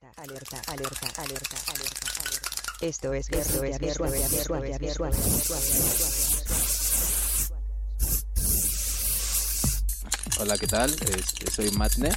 [0.00, 2.50] alerta, alerta, alerta, alerta, alerta, alerta.
[2.80, 5.12] Esto es Esto es visual, visual, visual, visual,
[10.38, 10.90] Hola, ¿qué tal?
[10.90, 12.12] Este, soy Matne.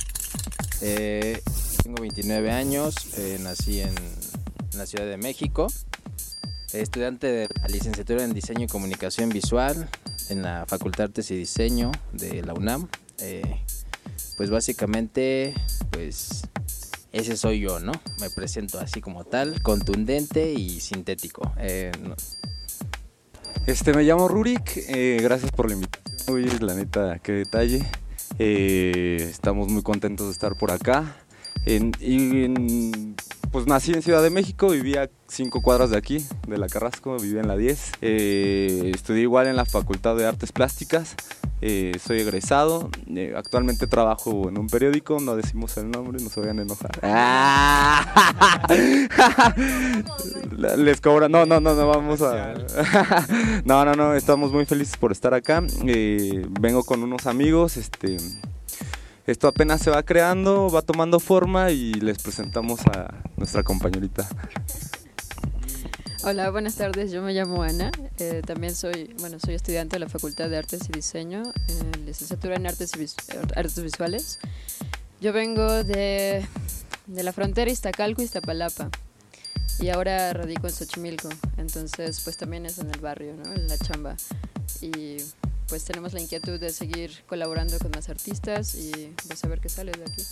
[0.81, 1.41] Eh,
[1.83, 5.67] tengo 29 años, eh, nací en, en la Ciudad de México.
[6.71, 9.89] Estudiante de la licenciatura en Diseño y Comunicación Visual
[10.29, 12.87] en la Facultad de Artes y Diseño de la UNAM.
[13.19, 13.61] Eh,
[14.37, 15.53] pues básicamente,
[15.91, 16.43] pues
[17.13, 17.93] ese soy yo, ¿no?
[18.19, 21.53] Me presento así como tal, contundente y sintético.
[21.57, 21.91] Eh,
[23.65, 26.35] Este, me llamo Rurik, eh, gracias por la invitación.
[26.35, 27.85] Uy, la neta, qué detalle.
[28.37, 31.15] Eh, estamos muy contentos de estar por acá.
[31.65, 33.13] Y
[33.51, 37.39] pues nací en Ciudad de México, vivía cinco cuadras de aquí, de la Carrasco, vivía
[37.39, 37.91] en la 10.
[38.01, 41.15] Eh, estudié igual en la Facultad de Artes Plásticas.
[41.65, 42.89] Eh, soy egresado.
[43.15, 46.91] eh, actualmente trabajo en un periódico, no decimos el nombre, no se vayan a enojar.
[50.57, 52.53] La- Les cobra, no, no, no, no, vamos a...
[53.65, 55.63] no, no, no, estamos muy felices por estar acá.
[55.87, 58.17] eh, vengo con unos amigos, este...
[59.25, 64.27] Esto apenas se va creando, va tomando forma y les presentamos a nuestra compañerita.
[66.25, 67.11] Hola, buenas tardes.
[67.11, 67.91] Yo me llamo Ana.
[68.17, 72.55] eh, también soy, bueno, soy estudiante de la Facultad de Artes y Diseño, eh, licenciatura
[72.55, 73.05] en Artes, y
[73.57, 74.39] Artes Visuales.
[75.19, 76.47] Yo vengo de,
[77.07, 78.89] de la frontera Iztacalco, Iztapalapa.
[79.79, 81.27] Y ahora radico en Xochimilco.
[81.57, 83.51] Entonces, pues también es en el barrio, ¿no?
[83.53, 84.15] En la chamba.
[84.79, 85.17] Y
[85.67, 89.67] pues tenemos la inquietud de seguir colaborando con más artistas y pues a ver qué
[89.67, 90.23] sale de aquí.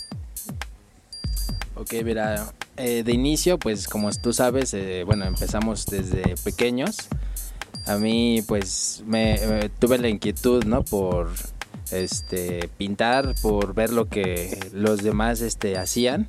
[1.76, 6.98] Ok, mira, eh, de inicio, pues como tú sabes, eh, bueno, empezamos desde pequeños.
[7.86, 10.84] A mí, pues, me, tuve la inquietud, ¿no?
[10.84, 11.30] Por,
[11.92, 16.28] este, pintar, por ver lo que los demás, este, hacían.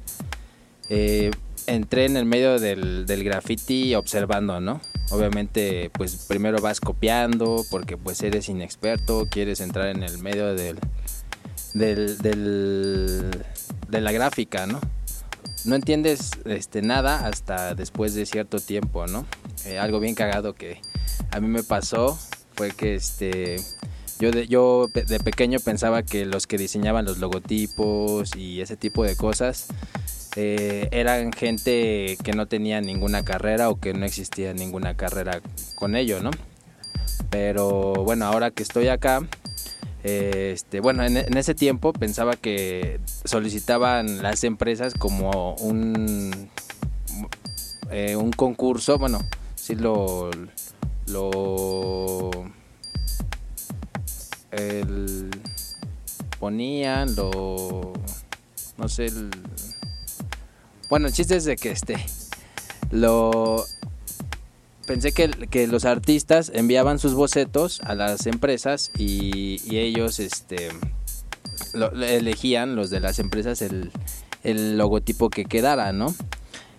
[0.88, 1.30] Eh,
[1.66, 4.80] entré en el medio del, graffiti observando, ¿no?
[5.10, 10.78] Obviamente, pues, primero vas copiando, porque, pues, eres inexperto, quieres entrar en el medio del,
[11.74, 13.30] del
[13.88, 14.80] de la gráfica, ¿no?
[15.64, 19.26] No entiendes este, nada hasta después de cierto tiempo, ¿no?
[19.64, 20.80] Eh, algo bien cagado que
[21.30, 22.18] a mí me pasó
[22.54, 23.56] fue que este,
[24.18, 29.04] yo, de, yo de pequeño pensaba que los que diseñaban los logotipos y ese tipo
[29.04, 29.68] de cosas
[30.36, 35.40] eh, eran gente que no tenía ninguna carrera o que no existía ninguna carrera
[35.74, 36.30] con ello, ¿no?
[37.30, 39.26] Pero bueno, ahora que estoy acá,
[40.02, 46.48] este, bueno, en, ese tiempo pensaba que solicitaban las empresas como un,
[47.90, 49.20] eh, un concurso, bueno,
[49.54, 50.30] sí lo,
[51.06, 52.30] lo
[56.38, 57.92] ponían, lo,
[58.76, 59.30] no sé, el-
[60.88, 61.96] bueno, el chiste es de que este,
[62.90, 63.64] lo,
[64.86, 70.70] pensé que, que los artistas enviaban sus bocetos a las empresas y, ellos este
[71.74, 73.90] elegían los de las empresas el,
[74.42, 76.14] el logotipo que quedara, ¿no?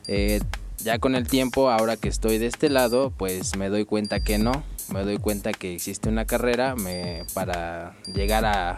[0.07, 0.41] Eh,
[0.79, 4.37] ya con el tiempo, ahora que estoy de este lado, pues me doy cuenta que
[4.37, 8.77] no, me doy cuenta que existe una carrera me, para llegar a,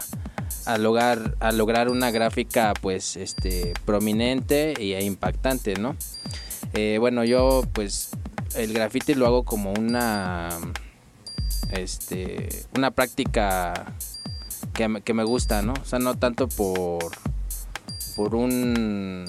[0.65, 5.95] a lograr a lograr una gráfica pues este prominente e impactante, ¿no?
[6.73, 8.09] Eh, bueno, yo pues
[8.55, 10.49] el graffiti lo hago como una
[11.71, 13.93] este una práctica
[14.73, 15.73] que, que me gusta, ¿no?
[15.81, 17.11] O sea, no tanto por
[18.15, 19.25] por un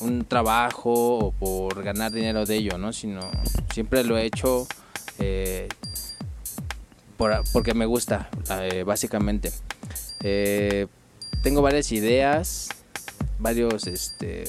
[0.00, 2.92] un trabajo o por ganar dinero de ello, ¿no?
[2.92, 3.20] Sino
[3.72, 4.66] siempre lo he hecho
[5.18, 5.68] eh,
[7.18, 8.30] por- porque me gusta,
[8.62, 9.52] eh, básicamente.
[10.22, 10.86] Eh,
[11.42, 12.68] tengo varias ideas,
[13.38, 14.44] varios, este,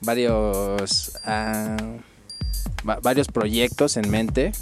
[0.00, 1.76] varios, ah,
[2.88, 4.52] va- varios proyectos en mente.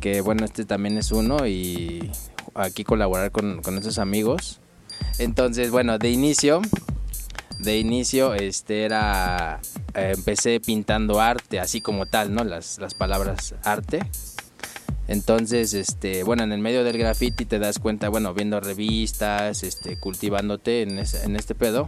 [0.00, 2.10] Que bueno, este también es uno y
[2.54, 4.60] aquí colaborar con, con estos amigos.
[5.18, 6.62] Entonces, bueno, de inicio,
[7.58, 9.60] de inicio, este era,
[9.94, 12.44] eh, empecé pintando arte, así como tal, ¿no?
[12.44, 14.00] Las, las palabras arte.
[15.08, 19.98] Entonces, este, bueno, en el medio del graffiti te das cuenta, bueno, viendo revistas, este,
[19.98, 21.86] cultivándote en, ese- en este pedo,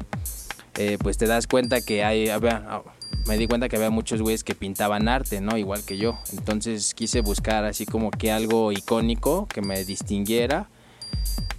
[0.77, 2.83] eh, pues te das cuenta que hay, había- ah,
[3.27, 5.57] me di cuenta que había muchos güeyes que pintaban arte, ¿no?
[5.57, 6.19] Igual que yo.
[6.33, 10.69] Entonces quise buscar así como que algo icónico que me distinguiera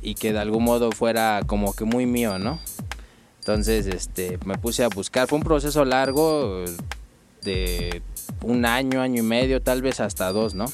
[0.01, 2.59] y que de algún modo fuera como que muy mío, ¿no?
[3.39, 5.27] Entonces, este, me puse a buscar.
[5.27, 6.63] Fue un proceso largo
[7.41, 8.01] de
[8.43, 10.65] un año, año y medio, tal vez hasta dos, ¿no?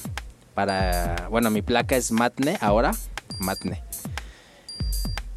[0.53, 2.91] Para, bueno, mi placa es Matne ahora,
[3.39, 3.83] Matne.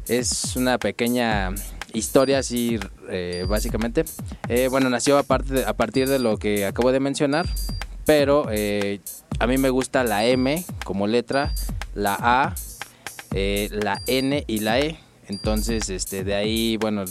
[0.07, 1.51] Es una pequeña
[1.93, 2.79] historia así
[3.09, 4.05] eh, básicamente.
[4.47, 7.47] Eh, bueno, nació a, a partir de lo que acabo de mencionar,
[8.05, 9.01] pero eh,
[9.39, 11.53] a mí me gusta la M como letra,
[11.95, 12.55] la A,
[13.31, 14.99] la N y la E.
[15.27, 17.05] Entonces, este, de ahí, bueno,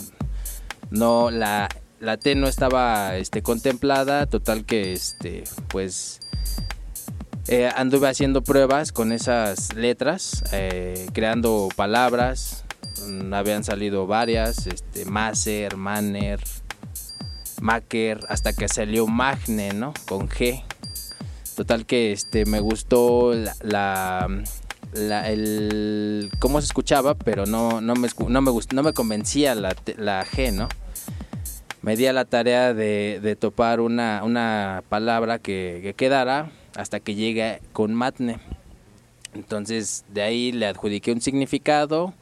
[0.91, 1.69] no la,
[2.01, 6.21] la T no estaba este, contemplada, total que, este, pues,
[7.75, 10.45] anduve haciendo pruebas con esas letras,
[11.13, 12.65] creando palabras,
[13.33, 16.41] habían salido varias, este, Maser, Manner,
[17.61, 19.93] Maker, hasta que salió Magne, ¿no?
[20.09, 20.63] Con G.
[21.57, 24.27] Total que este, me gustó la,
[24.95, 30.25] el, cómo se escuchaba, pero no, no, me, no, me, no me convencía la, la
[30.25, 30.69] G, ¿no?
[31.83, 37.15] Me di a la tarea de, topar una, una palabra que, que, quedara hasta que
[37.15, 38.39] llegue con Matne.
[39.33, 42.15] Entonces de ahí le adjudiqué un significado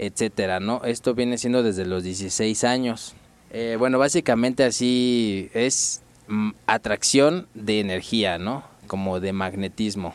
[0.00, 0.82] etcétera, ¿no?
[0.84, 3.14] Esto viene siendo desde los 16 años.
[3.50, 8.64] Eh, bueno, básicamente así es mm, atracción de energía, ¿no?
[8.86, 10.14] Como de magnetismo.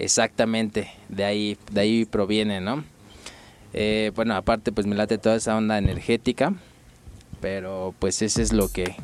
[0.00, 2.82] Exactamente, de ahí, de ahí proviene, ¿no?
[3.72, 6.52] Eh, bueno, aparte pues me late toda esa onda energética,
[7.40, 8.96] pero pues ese es lo que,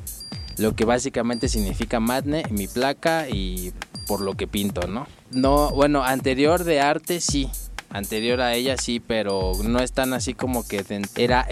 [0.56, 3.72] lo que básicamente significa Magne, mi placa y
[4.08, 5.06] por lo que pinto, ¿no?
[5.30, 7.48] No, bueno, anterior de arte sí,
[7.90, 10.85] anterior a ella sí, pero no es tan así como que
[11.17, 11.46] era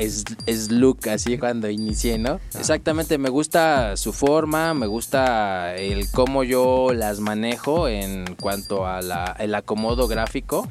[0.47, 2.41] Slug así cuando inicié, ¿no?
[2.55, 2.59] Ah.
[2.59, 9.03] Exactamente, me gusta su forma, me gusta el cómo yo las manejo en cuanto a
[9.03, 10.69] la, el acomodo gráfico.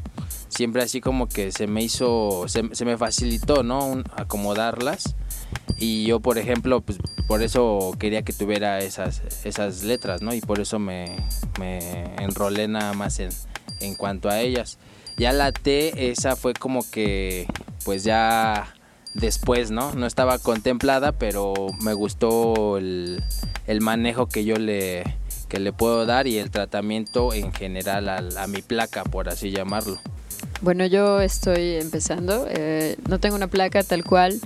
[0.48, 4.04] Siempre así como que se me hizo, se, me facilitó, ¿no?
[4.16, 5.16] acomodarlas.
[5.78, 6.98] Y yo, por ejemplo, pues
[7.28, 10.34] por eso quería que tuviera esas, esas letras, ¿no?
[10.34, 11.18] Y por eso me,
[11.60, 13.32] me enrolé nada más en,
[13.82, 14.78] en cuanto a ellas.
[15.18, 17.48] Ya la T, esa fue como que,
[17.86, 18.74] pues ya
[19.14, 19.94] después, ¿no?
[19.94, 23.24] No estaba contemplada, pero me gustó el,
[23.80, 25.04] manejo que yo le,
[25.48, 30.00] que le puedo dar y el tratamiento en general a, mi placa, por así llamarlo.
[30.62, 34.40] Bueno, yo estoy empezando, eh, no tengo una placa tal cual.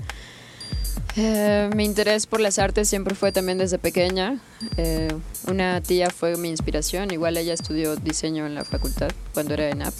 [1.18, 4.40] Eh, mi interés por las artes siempre fue también desde pequeña.
[4.78, 5.08] Eh,
[5.48, 9.82] una tía fue mi inspiración, igual ella estudió diseño en la facultad cuando era en
[9.82, 9.94] AP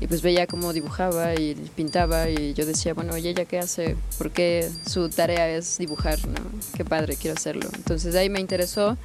[0.00, 3.96] y pues veía cómo dibujaba y pintaba y yo decía, bueno, ¿y ella qué hace?
[4.18, 6.18] ¿Por qué su tarea es dibujar?
[6.26, 6.34] ¿no?
[6.74, 7.68] Qué padre, quiero hacerlo.
[7.74, 8.98] Entonces de ahí me interesó.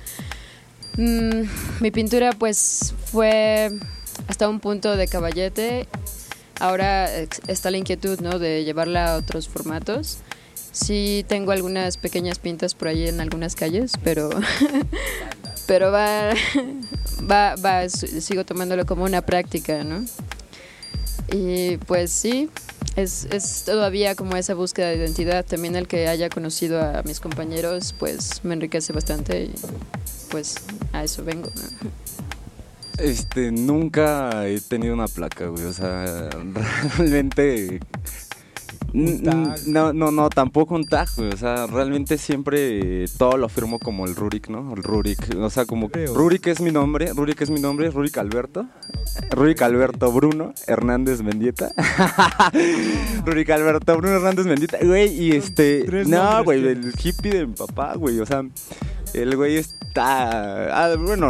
[0.97, 1.43] Mm,
[1.79, 3.71] mi pintura pues fue
[4.27, 5.87] hasta un punto de caballete.
[6.59, 7.09] Ahora
[7.47, 8.37] está la inquietud ¿no?
[8.37, 10.19] de llevarla a otros formatos.
[10.73, 14.29] Sí tengo algunas pequeñas pintas por ahí en algunas calles, pero,
[15.67, 16.31] pero va,
[17.31, 20.05] va, va, sigo tomándolo como una práctica, ¿no?
[21.31, 22.49] Y pues sí,
[22.95, 25.45] es, es, todavía como esa búsqueda de identidad.
[25.45, 29.53] También el que haya conocido a mis compañeros, pues me enriquece bastante y
[30.29, 30.55] pues
[30.91, 31.49] a eso vengo.
[32.97, 35.63] Este, nunca he tenido una placa, güey.
[35.63, 36.29] O sea,
[36.97, 37.79] realmente
[38.93, 41.29] no, no, no, tampoco un tag, güey.
[41.29, 44.73] O sea, realmente siempre todo lo firmo como el Rurik, ¿no?
[44.73, 45.35] El Rurik.
[45.37, 48.67] O sea, como Rurik es mi nombre, Rurik es mi nombre, Rurik Alberto.
[49.31, 51.71] Rurik Alberto Bruno Hernández Mendieta.
[53.25, 54.77] Rurik Alberto Bruno Hernández Mendieta.
[54.83, 55.85] Güey, y este.
[56.07, 58.19] No, güey, el hippie de mi papá, güey.
[58.19, 58.43] O sea,
[59.13, 60.85] el güey está.
[60.85, 61.29] Ah, bueno,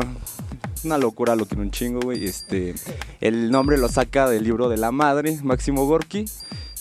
[0.84, 2.26] una locura lo tiene un chingo, güey.
[2.26, 2.74] Este,
[3.20, 6.26] el nombre lo saca del libro de la madre, Máximo Gorky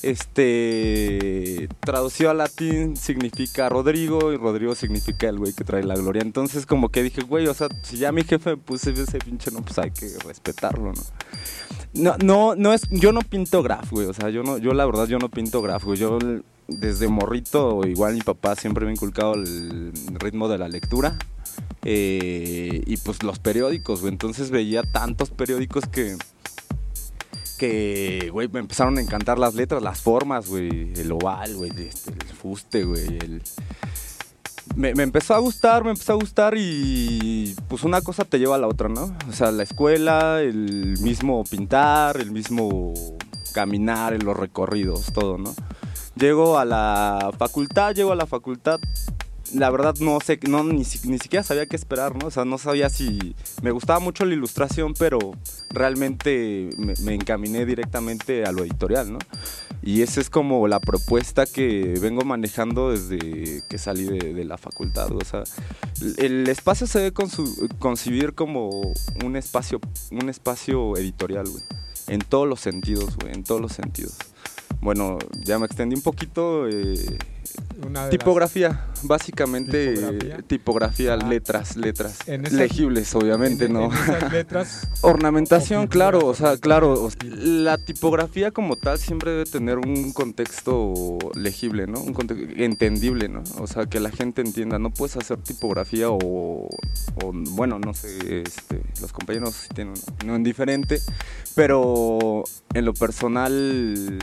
[0.02, 6.22] este traducido al latín significa Rodrigo y Rodrigo significa el güey que trae la gloria.
[6.22, 9.50] Entonces como que dije, güey, o sea, si ya mi jefe me puse ese pinche
[9.50, 11.02] no, pues hay que respetarlo, ¿no?
[11.92, 14.86] No, no, no es, yo no pinto graf, güey, o sea, yo no, yo la
[14.86, 16.18] verdad yo no pinto graf, güey, yo
[16.68, 21.18] desde morrito, igual mi papá siempre me ha inculcado el ritmo de la lectura.
[21.84, 24.12] Eh, y pues los periódicos, güey.
[24.12, 26.16] Entonces veía tantos periódicos que
[27.60, 32.10] que, güey, me empezaron a encantar las letras, las formas, güey, el oval, güey, este,
[32.10, 33.42] el fuste, güey, el...
[34.76, 38.58] Me, empezó a gustar, me empezó a gustar y pues una cosa te lleva a
[38.58, 39.14] la otra, ¿no?
[39.28, 42.94] O sea, la escuela, el mismo pintar, el mismo
[43.52, 45.54] caminar en los recorridos, todo, ¿no?
[46.16, 48.80] Llego a la facultad, llego a la facultad
[49.54, 52.28] la verdad no sé, no, ni, siquiera sabía qué esperar, ¿no?
[52.28, 55.18] O sea, no sabía si me gustaba mucho la ilustración, pero
[55.70, 59.18] realmente me, encaminé directamente a lo editorial, ¿no?
[59.82, 65.10] Y esa es como la propuesta que vengo manejando desde que salí de, la facultad.
[65.12, 65.44] O sea,
[66.18, 67.12] el espacio se debe
[67.78, 68.92] concebir como
[69.24, 69.80] un espacio,
[70.10, 71.62] un espacio editorial, güey.
[72.08, 74.16] En todos los sentidos, güey, en todos los sentidos.
[74.80, 76.68] Bueno, ya me extendí un poquito.
[76.68, 77.18] eh,
[78.10, 80.36] tipografía, básicamente Tipografía.
[80.36, 81.16] eh, tipografía, Ah.
[81.28, 82.18] letras, letras.
[82.28, 83.86] En esas- legibles, obviamente, en- ¿no?
[83.86, 86.92] en esas letras Ornamentación, O claro, o sea, claro.
[86.92, 92.00] o o sea, la tipografía como tal siempre debe tener un contexto legible, ¿no?
[92.00, 93.42] Un contexto entendible, ¿no?
[93.58, 94.78] O sea, que la gente entienda.
[94.78, 99.94] No puedes hacer tipografía o, o, bueno, no sé, este, los compañeros tienen
[100.24, 101.00] no indiferente,
[101.54, 102.44] pero
[102.74, 104.18] en lo personal,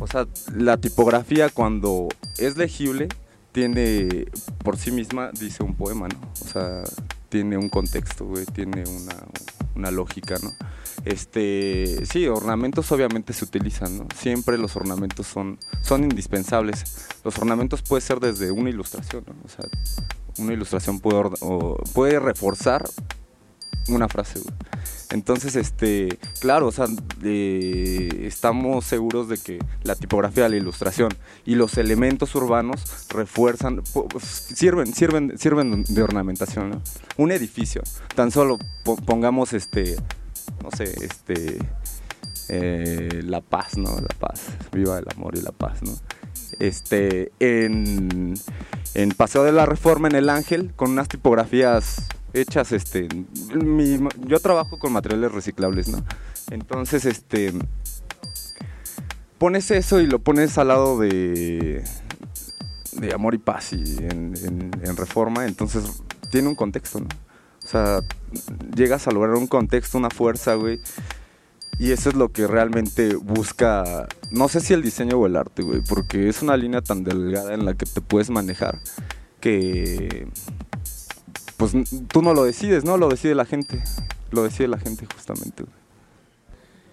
[0.00, 3.08] o sea, la tipografía cuando es legible
[3.52, 4.26] tiene
[4.64, 6.18] por sí misma dice un poema, ¿no?
[6.40, 6.82] O sea,
[7.28, 8.84] tiene un contexto, tiene
[9.74, 10.52] una, lógica, ¿no?
[11.04, 14.06] Este, sí, ornamentos obviamente se utilizan, ¿no?
[14.14, 17.08] Siempre los ornamentos son, son indispensables.
[17.24, 19.34] Los ornamentos puede ser desde una ilustración, ¿no?
[19.44, 19.64] O sea,
[20.38, 22.84] una ilustración puede, o puede reforzar
[23.88, 24.54] una frase, güey.
[25.12, 26.86] Entonces, este, claro, o sea,
[27.24, 31.08] eh, estamos seguros de que la tipografía, la ilustración
[31.44, 36.82] y los elementos urbanos refuerzan, pu- sirven, sirven, sirven de ornamentación, ¿no?
[37.16, 37.82] Un edificio,
[38.14, 39.96] tan solo po- pongamos, este,
[40.62, 41.58] no sé, este,
[42.48, 43.90] eh, la paz, ¿no?
[44.00, 45.92] La paz, viva el amor y la paz, ¿no?
[46.60, 48.34] Este, en,
[48.94, 53.08] en Paseo de la Reforma, en El Ángel, con unas tipografías hechas, este,
[54.26, 56.04] yo trabajo con materiales reciclables, ¿no?
[56.50, 57.52] Entonces, este,
[59.38, 61.82] pones eso y lo pones al lado de,
[62.92, 65.84] de amor y paz y en, en- en reforma, entonces
[66.30, 67.08] tiene un contexto, ¿no?
[67.64, 68.00] O sea,
[68.74, 70.80] llegas a lograr un contexto, una fuerza, güey.
[71.78, 75.62] Y eso es lo que realmente busca, no sé si el diseño o el arte,
[75.62, 78.78] güey, porque es una línea tan delgada en la que te puedes manejar
[79.40, 80.28] que,
[81.60, 81.74] pues
[82.08, 82.96] tú no lo decides, ¿no?
[82.96, 83.82] Lo decide la gente,
[84.30, 85.64] lo decide la gente justamente.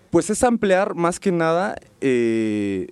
[0.10, 2.90] Pues es ampliar más que nada eh,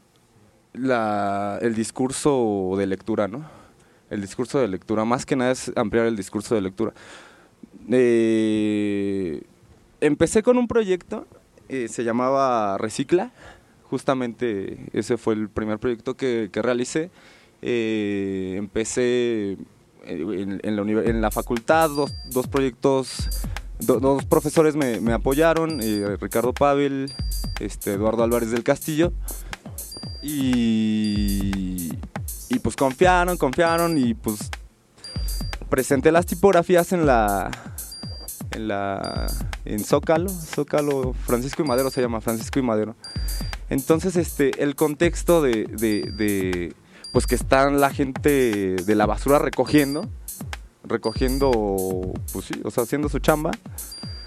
[0.73, 3.43] el discurso de lectura, ¿no?
[4.09, 6.93] El discurso de lectura, más que nada es ampliar el discurso de lectura.
[7.91, 9.41] Eh,
[9.99, 11.27] empecé con un proyecto,
[11.67, 13.33] eh, se llamaba Recicla,
[13.89, 17.11] justamente ese fue el primer proyecto que, que realicé.
[17.61, 19.57] Empecé
[20.05, 23.29] en, en la, en la facultad, dos, dos proyectos,
[23.79, 27.11] do- dos profesores me, me apoyaron, eh, Ricardo Pavel,
[27.59, 29.13] este, Eduardo Álvarez del Castillo,
[30.21, 31.91] y,
[32.49, 34.49] y pues confiaron, confiaron y pues
[35.69, 37.51] presenté las tipografías en la
[38.51, 39.27] en la
[39.65, 42.95] en Zócalo, Zócalo Francisco y Madero se llama Francisco y Madero.
[43.69, 45.65] Entonces este el contexto de,
[47.15, 50.09] pues que están la gente de la basura recogiendo,
[50.83, 53.51] recogiendo pues sí, o sea, haciendo su chamba.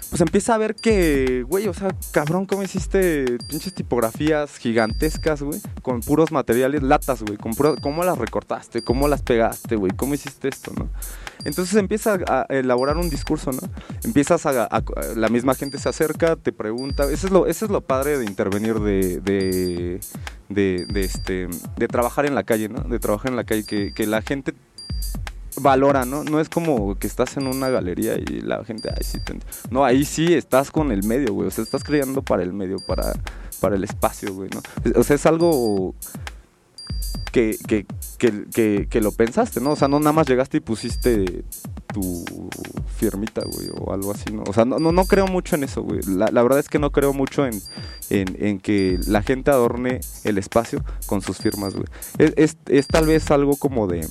[0.09, 5.61] Pues empieza a ver que, güey, o sea, cabrón, ¿cómo hiciste pinches tipografías gigantescas, güey?
[5.83, 8.81] Con puros materiales, latas, güey, con puro- ¿cómo las recortaste?
[8.81, 9.91] ¿Cómo las pegaste, güey?
[9.95, 10.89] ¿Cómo hiciste esto, no?
[11.45, 13.59] Entonces empieza a elaborar un discurso, ¿no?
[14.03, 14.67] Empiezas a,
[15.15, 18.25] la misma gente se acerca, te pregunta, eso es lo, eso es lo padre de
[18.25, 19.99] intervenir, de, de,
[20.49, 21.47] de, de, este,
[21.77, 22.81] de trabajar en la calle, ¿no?
[22.81, 24.55] De trabajar en la calle, que la gente
[25.59, 26.23] valora, ¿no?
[26.23, 29.43] No es como que estás en una galería y la gente, ay, sí, te ent-".
[29.69, 32.77] no, ahí sí estás con el medio, güey, o sea, estás creando para el medio,
[32.87, 33.13] para,
[33.59, 34.61] para el espacio, güey, ¿no?
[34.99, 35.95] O sea, es algo
[37.31, 37.57] que,
[38.17, 39.71] que, que lo pensaste, ¿no?
[39.71, 41.43] O sea, no nada más llegaste y pusiste
[41.93, 42.25] tu
[42.97, 44.43] firmita, güey, o algo así, ¿no?
[44.47, 46.01] O sea, no, no, no creo mucho en eso, güey.
[46.05, 47.61] La, la verdad es que no creo mucho en,
[48.09, 51.85] en, en que la gente adorne el espacio con sus firmas, güey.
[52.17, 54.07] Es, es, es tal vez algo como de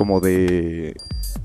[0.00, 0.96] como de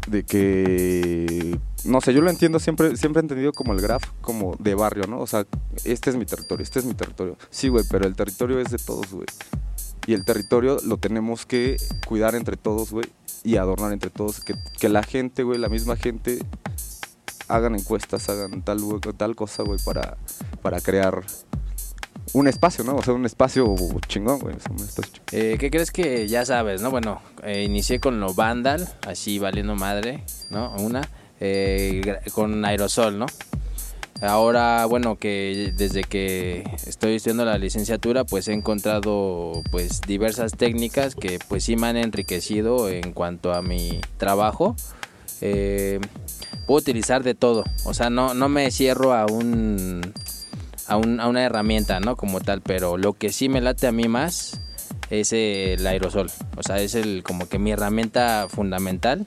[0.07, 4.55] de que no sé, yo lo entiendo siempre siempre he entendido como el graph como
[4.59, 5.19] de barrio, ¿no?
[5.19, 5.45] O sea,
[5.83, 7.35] este es mi territorio, este es mi territorio.
[7.50, 9.25] Sí, güey, pero el territorio es de todos, güey.
[10.07, 11.75] Y el territorio lo tenemos que
[12.07, 13.07] cuidar entre todos, güey,
[13.43, 16.39] y adornar entre todos que, que la gente, güey, la misma gente
[17.50, 18.79] hagan encuestas, hagan tal
[19.17, 20.15] tal cosa, güey, para
[20.62, 21.25] para crear
[22.34, 22.96] un espacio, ¿no?
[22.96, 23.75] O sea, un espacio
[24.08, 24.55] chingón, güey.
[25.32, 26.91] Eh, ¿Qué crees que ya sabes, no?
[26.91, 30.74] Bueno, eh, inicié con lo Vandal, así valiendo madre, ¿no?
[30.77, 31.01] Una,
[31.39, 33.25] eh, con aerosol, ¿no?
[34.22, 41.15] Ahora, bueno, que desde que estoy estudiando la licenciatura, pues he encontrado pues diversas técnicas
[41.15, 44.75] que pues sí me han enriquecido en cuanto a mi trabajo.
[45.41, 46.00] Eh,
[46.65, 50.01] puedo utilizar de todo, o sea, no, no me cierro a un
[50.88, 52.15] a, un- a una herramienta, ¿no?
[52.15, 54.60] Como tal, pero lo que sí me late a mí más
[55.10, 56.30] es el aerosol.
[56.58, 59.25] O sea, es el como que mi herramienta fundamental,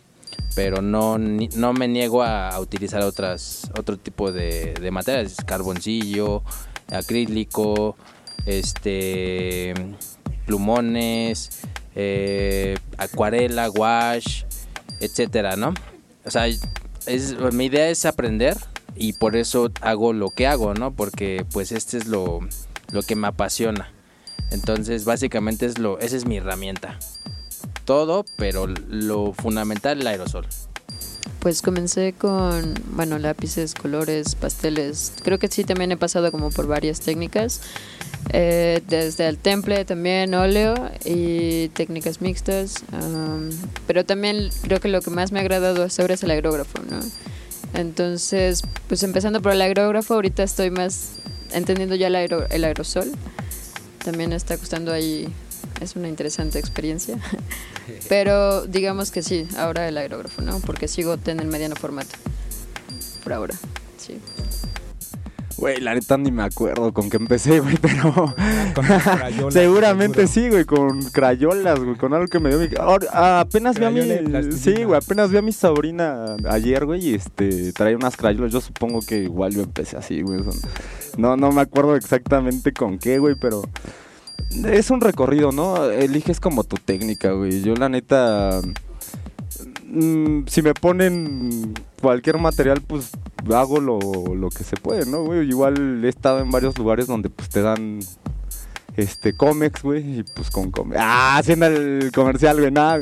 [0.54, 6.42] pero no, no me niego a, utilizar otras, otro tipo de, materiales, carboncillo,
[6.90, 7.96] acrílico,
[8.46, 9.74] este,
[10.46, 11.50] plumones,
[11.94, 14.44] eh, acuarela, wash,
[15.00, 15.74] etcétera, ¿no?
[16.24, 18.56] O sea, es, mi idea es aprender
[18.98, 20.92] y por eso hago lo que hago, ¿no?
[20.92, 22.40] Porque pues este es lo,
[22.92, 23.92] lo que me apasiona.
[24.50, 26.98] Entonces, básicamente es lo, esa es mi herramienta.
[27.84, 30.46] Todo, pero lo fundamental el aerosol.
[31.40, 35.12] Pues comencé con, bueno, lápices, colores, pasteles.
[35.22, 37.60] Creo que sí, también he pasado como por varias técnicas.
[38.30, 40.74] Eh, desde el temple también, óleo
[41.04, 42.84] y técnicas mixtas.
[43.86, 46.80] pero también creo que lo que más me ha agradado hasta ahora es el aerógrafo,
[46.90, 47.00] ¿no?
[47.74, 51.10] Entonces, pues empezando por el aerógrafo, ahorita estoy más
[51.52, 53.12] entendiendo ya el, aero- el aerosol.
[54.04, 55.28] También está costando ahí,
[55.80, 57.18] es una interesante experiencia.
[58.08, 60.60] Pero digamos que sí, ahora el aerógrafo, ¿no?
[60.60, 62.16] Porque sigo en el mediano formato.
[63.24, 63.54] Por ahora,
[63.98, 64.18] sí.
[65.58, 68.12] Güey, la neta ni me acuerdo con qué empecé, güey, pero...
[68.74, 70.48] Con las crayolas, Seguramente seguro.
[70.48, 72.68] sí, güey, con crayolas, güey, con algo que me dio mi...
[72.78, 74.02] Ahora, ah, apenas vi a mi...
[74.52, 78.52] Sí, güey, apenas vi a mi sobrina ayer, güey, y este, traía unas crayolas.
[78.52, 80.44] Yo supongo que igual yo empecé así, güey.
[80.44, 80.60] son-
[81.16, 83.62] No, no me acuerdo exactamente con qué, güey, pero...
[84.64, 85.84] Es un recorrido, ¿no?
[85.90, 87.62] Eliges como tu técnica, güey.
[87.62, 88.60] Yo la neta...
[89.86, 93.10] mm, si me ponen cualquier material, pues
[93.56, 93.98] hago lo,
[94.34, 95.34] lo que se puede, ¿no?
[95.42, 98.00] Igual he estado en varios lugares donde pues te dan
[98.98, 100.98] este cómics, güey, y pues con cómics.
[101.00, 102.98] Ah, haciendo el comercial, güey, nada.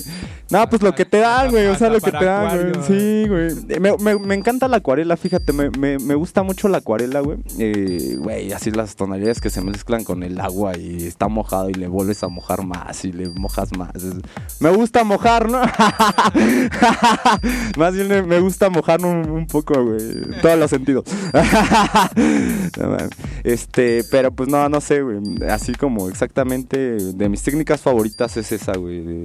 [0.49, 2.85] Nada, pues lo que te dan, güey, o sea, lo que te dan, güey.
[2.87, 3.81] Sí, güey.
[3.81, 7.39] Me, me, me encanta la acuarela, fíjate, me, me, me gusta mucho la acuarela, güey.
[7.59, 11.75] Eh, Güey, así las tonalidades que se mezclan con el agua y está mojado y
[11.75, 13.91] le vuelves a mojar más y le mojas más.
[14.61, 15.63] Me gusta mojar, ¿no?
[17.77, 20.01] más bien me- gusta mojar un, un poco, güey.
[20.01, 21.05] en Todos los sentidos.
[22.79, 22.97] No.
[23.47, 25.21] Este, pero pues no, no sé, güey.
[25.49, 29.23] Así como exactamente de mis técnicas favoritas es esa, güey.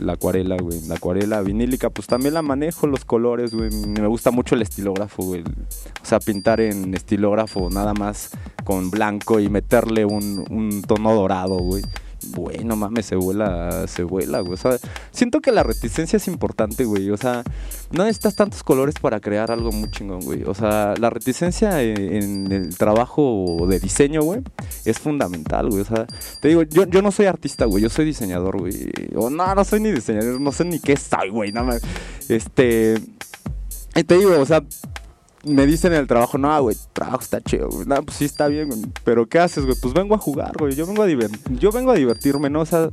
[0.00, 0.80] La acuarela, güey.
[0.86, 3.68] La acuarela vinílica, pues también la manejo, los colores, güey.
[3.70, 5.42] Me gusta mucho el estilógrafo, güey.
[5.42, 8.30] O sea, pintar en estilógrafo nada más
[8.64, 11.82] con blanco y meterle un, un tono dorado, güey.
[12.26, 14.54] Bueno, mames, se vuela, se vuela, güey.
[14.54, 14.76] O sea,
[15.12, 17.10] siento que la reticencia es importante, güey.
[17.10, 17.44] O sea,
[17.92, 20.42] no necesitas tantos colores para crear algo muy chingón, güey.
[20.44, 24.42] O sea, la reticencia en, el trabajo de diseño, güey,
[24.84, 25.82] es fundamental, güey.
[25.82, 26.06] O sea,
[26.40, 27.82] te digo, yo, yo no soy artista, güey.
[27.82, 28.90] Yo soy diseñador, güey.
[29.14, 31.52] O no, no soy ni diseñador, no sé ni qué soy, güey.
[31.52, 31.78] Nada.
[32.28, 33.00] Este.
[33.94, 34.62] Y te digo, o sea,
[35.44, 37.86] me dicen en el trabajo, no, güey, trabajo está chido, güey.
[37.86, 38.80] No, pues sí está bien, güey.
[39.04, 39.76] Pero ¿qué haces, güey?
[39.80, 40.74] Pues vengo a jugar, güey.
[40.74, 41.06] Yo vengo a
[41.58, 42.60] yo vengo a divertirme, ¿no?
[42.60, 42.90] O sea,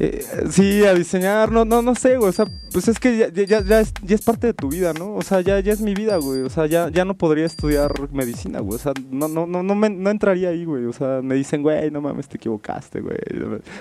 [0.00, 2.28] eh, sí, a diseñar, no, no, no sé, güey.
[2.28, 4.92] O sea, pues es que ya, ya, ya es, ya es parte de tu vida,
[4.92, 5.14] ¿no?
[5.14, 6.42] O sea, ya, ya es mi vida, güey.
[6.42, 8.76] O sea, ya, ya no podría estudiar medicina, güey.
[8.76, 10.84] O sea, no, no, no, no, me- no entraría ahí, güey.
[10.84, 13.16] O sea, me dicen, güey, no mames, te equivocaste, güey.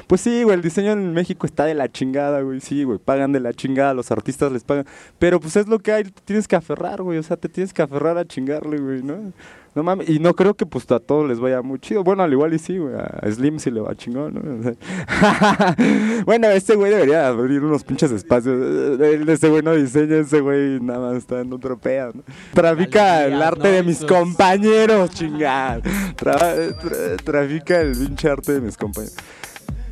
[0.08, 2.62] Pues sí, güey, el diseño en México está de la chingada, güey.
[2.62, 4.86] Sí, güey, pagan de la chingada, los artistas les pagan.
[5.20, 7.20] Pero pues es lo que hay, te tienes que aferrar, güey.
[7.20, 9.34] O sea, te tienes que aferrar a chingarle, güey, ¿no?
[9.78, 12.04] No mames, y no creo que pues a todos les vaya muy chido.
[12.04, 12.96] Bueno, al igual y sí, güey.
[12.96, 14.42] A Slim sí le va chingón, ¿no?
[14.60, 15.76] O sea,
[16.26, 19.00] bueno, este güey debería abrir unos pinches espacios.
[19.00, 22.12] Ese güey no diseña, ese güey nada más está en otro pedo.
[22.16, 22.24] ¿no?
[22.56, 23.76] Trafica el arte ¿no?
[23.76, 25.80] de mis compañeros, chingada.
[26.16, 29.16] Tra- tra- trafica el pinche arte de mis compañeros.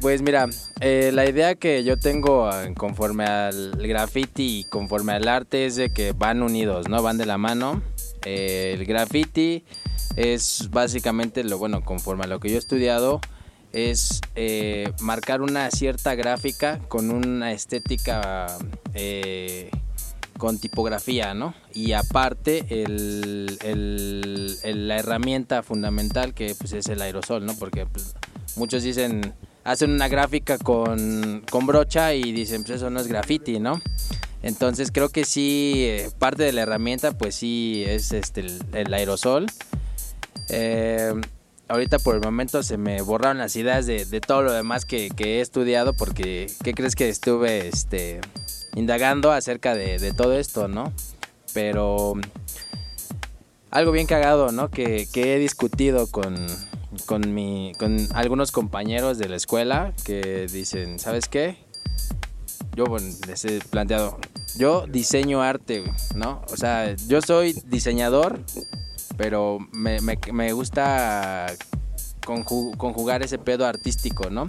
[0.02, 0.48] Pues mira,
[0.82, 5.76] eh, la idea que yo tengo eh, conforme al graffiti y conforme al arte es
[5.76, 7.04] de que van unidos, ¿no?
[7.04, 7.84] Van de la mano.
[8.23, 9.63] El graffiti
[10.15, 13.21] es básicamente lo bueno, conforme a lo que yo he estudiado,
[13.71, 18.58] es eh, marcar una cierta gráfica con una estética
[18.93, 19.69] eh,
[20.38, 21.54] con tipografía, ¿no?
[21.73, 22.65] Y aparte
[24.63, 27.56] la herramienta fundamental que pues, es el aerosol, ¿no?
[27.56, 28.15] Porque pues,
[28.56, 33.60] muchos dicen, hacen una gráfica con, con brocha y dicen, pues eso no es graffiti,
[33.60, 33.82] ¿no?
[34.45, 39.47] Entonces creo que sí, eh, parte de la herramienta pues sí es este, el, aerosol.
[40.49, 41.13] Eh,
[41.67, 45.41] ahorita por el momento se me borraron las ideas de, todo lo demás que, he
[45.41, 48.21] estudiado porque, ¿qué crees que estuve este,
[48.75, 50.93] indagando acerca de, todo esto, no?
[51.55, 52.13] Pero
[53.71, 54.69] algo bien cagado, ¿no?
[54.69, 56.36] Que, que he discutido con,
[57.08, 61.64] con, mi, con algunos compañeros de la escuela que dicen, ¿sabes qué?
[62.75, 64.17] Yo bueno, les he planteado,
[64.57, 65.83] yo diseño arte,
[66.13, 66.41] ¿no?
[66.51, 68.39] O sea, yo soy diseñador,
[69.17, 70.19] pero me, me-
[70.51, 71.47] gusta
[72.25, 74.47] conju- conjugar ese pedo artístico, ¿no?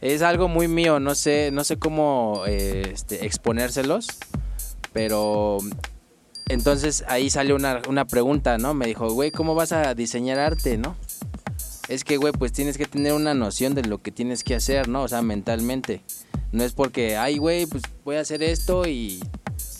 [0.00, 4.06] Es algo muy mío, no sé, no sé cómo este, exponérselos,
[4.92, 5.58] pero
[6.48, 8.72] entonces ahí salió una, una pregunta, ¿no?
[8.72, 10.96] Me dijo, güey, ¿cómo vas a diseñar arte, no?
[11.88, 14.88] Es que, güey, pues tienes que tener una noción de lo que tienes que hacer,
[14.88, 15.02] ¿no?
[15.02, 16.02] O sea, mentalmente.
[16.52, 19.20] No es porque, ay, güey, pues voy a hacer esto y,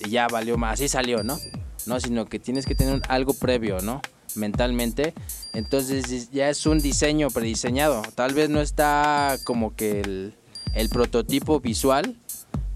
[0.09, 1.39] ya valió más, así salió, ¿no?
[1.87, 4.03] No, sino que tienes que tener algo previo, ¿no?
[4.35, 5.15] Mentalmente.
[5.55, 8.03] Entonces ya es un diseño prediseñado.
[8.15, 12.17] Tal vez no está como que el, prototipo visual,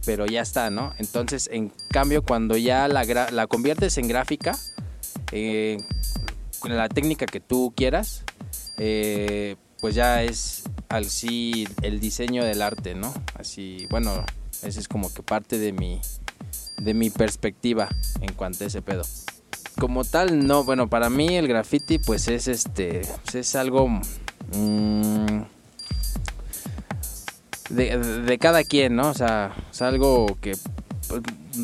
[0.07, 0.95] pero ya está, ¿no?
[0.99, 4.59] Entonces, en cambio, cuando ya la, la conviertes en gráfica,
[5.33, 5.79] eh,
[6.61, 8.25] con la técnica que tú quieras,
[8.83, 13.13] eh, pues ya es así el diseño del arte, ¿no?
[13.35, 14.25] Así, bueno,
[14.63, 16.01] esa es como que parte de mi,
[16.79, 17.91] de mi perspectiva
[18.23, 19.03] en cuanto a ese pedo.
[19.79, 25.43] Como tal, no, bueno, para mí el graffiti pues es este, pues, es algo mm,
[27.69, 29.11] de, de cada quien, ¿no?
[29.11, 30.57] O sea, es algo que
[31.07, 31.21] pues,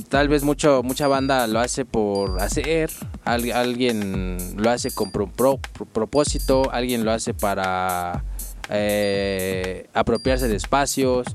[0.09, 2.91] tal vez mucho mucha banda lo hace por hacer,
[3.25, 8.25] al- alguien lo hace con pro- pro- pro- propósito, alguien lo hace para
[8.69, 11.27] eh, apropiarse de espacios,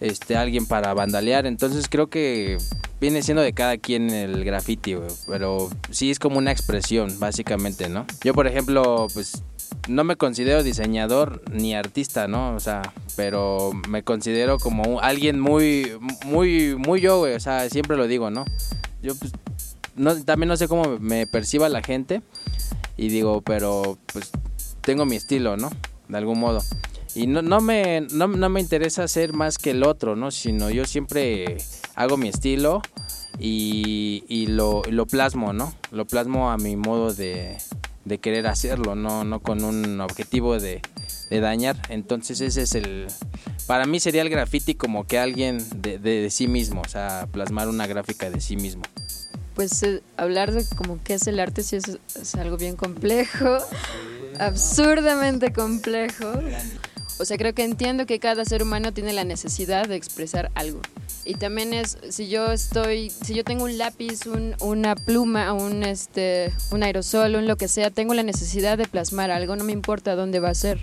[0.00, 2.58] este alguien para vandalear, entonces creo que
[3.00, 8.06] viene siendo de cada quien el graffiti, pero sí es como una expresión, básicamente, ¿no?
[8.24, 9.42] Yo, por ejemplo, pues
[9.88, 12.54] no me considero diseñador ni artista, ¿no?
[12.54, 12.82] O sea,
[13.16, 15.92] pero me considero como alguien muy,
[16.24, 17.34] muy, muy yo, güey.
[17.34, 18.44] O sea, siempre lo digo, ¿no?
[19.02, 19.32] Yo, pues,
[19.94, 22.22] no, también no sé cómo me perciba la gente.
[22.96, 24.30] Y digo, pero, pues,
[24.80, 25.70] tengo mi estilo, ¿no?
[26.08, 26.62] De algún modo.
[27.14, 30.30] Y no, no, me, no, no me interesa ser más que el otro, ¿no?
[30.30, 31.58] Sino yo siempre
[31.94, 32.82] hago mi estilo
[33.38, 35.72] y, y lo, lo plasmo, ¿no?
[35.90, 37.56] Lo plasmo a mi modo de,
[38.06, 40.80] de querer hacerlo, no, no con un objetivo de,
[41.28, 41.76] de dañar.
[41.90, 43.08] Entonces ese es el...
[43.66, 47.68] Para mí sería el graffiti como que alguien de, de- sí mismo, o sea, plasmar
[47.68, 48.82] una gráfica de sí mismo.
[49.54, 53.58] Pues eh, hablar de como qué es el arte sí es, es algo bien complejo,
[54.38, 56.32] absurdamente complejo.
[57.18, 60.80] O sea, creo que entiendo que cada ser humano tiene la necesidad de expresar algo.
[61.24, 65.82] Y también es, si yo estoy, si yo tengo un lápiz, un- una pluma, un,
[65.82, 69.72] este, un aerosol, un lo que sea, tengo la necesidad de plasmar algo, no me
[69.72, 70.78] importa dónde va a ser.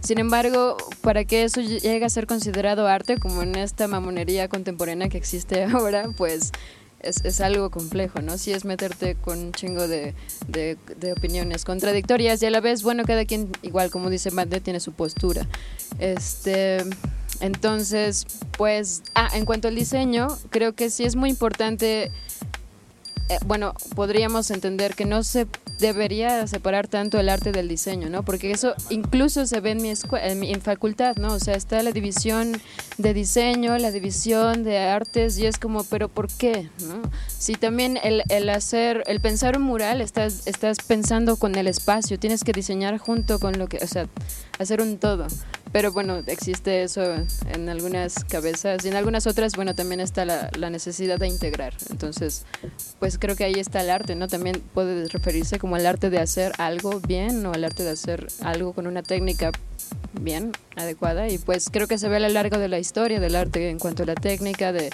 [0.00, 5.08] Sin embargo, para que eso llegue a ser considerado arte, como en esta mamonería contemporánea
[5.08, 6.50] que existe ahora, pues
[7.00, 8.38] es, es algo complejo, ¿no?
[8.38, 10.14] Sí es meterte con un chingo de,
[10.48, 10.76] de-
[11.12, 14.92] opiniones contradictorias y a la vez, bueno, cada quien, igual como dice Mande, tiene su
[14.92, 15.46] postura.
[15.98, 16.78] Este,
[17.40, 22.10] entonces, pues, ah, en cuanto al diseño, creo que sí es muy importante
[23.28, 28.22] eh, bueno, podríamos entender que no se debería separar tanto el arte del diseño, ¿no?
[28.22, 31.34] Porque eso incluso se ve en mi, en facultad, ¿no?
[31.34, 32.60] O sea, está la división
[32.98, 36.68] de diseño, la división de artes y es como, pero ¿por qué?
[36.86, 37.02] ¿no?
[37.28, 42.18] Si también el, el hacer, el pensar un mural, estás, estás pensando con el espacio,
[42.18, 44.06] tienes que diseñar junto con lo que, o sea,
[44.58, 45.26] hacer un todo.
[45.72, 47.02] Pero bueno, existe eso
[47.52, 51.74] en algunas cabezas y en algunas otras, bueno, también está la, la necesidad de integrar.
[51.90, 52.44] Entonces,
[52.98, 54.28] pues creo que ahí está el arte, ¿no?
[54.28, 58.26] También puede referirse como al arte de hacer algo bien o al arte de hacer
[58.40, 59.52] algo con una técnica
[60.20, 63.36] bien adecuada y pues creo que se ve a lo largo de la historia del
[63.36, 64.90] arte en cuanto a la técnica de,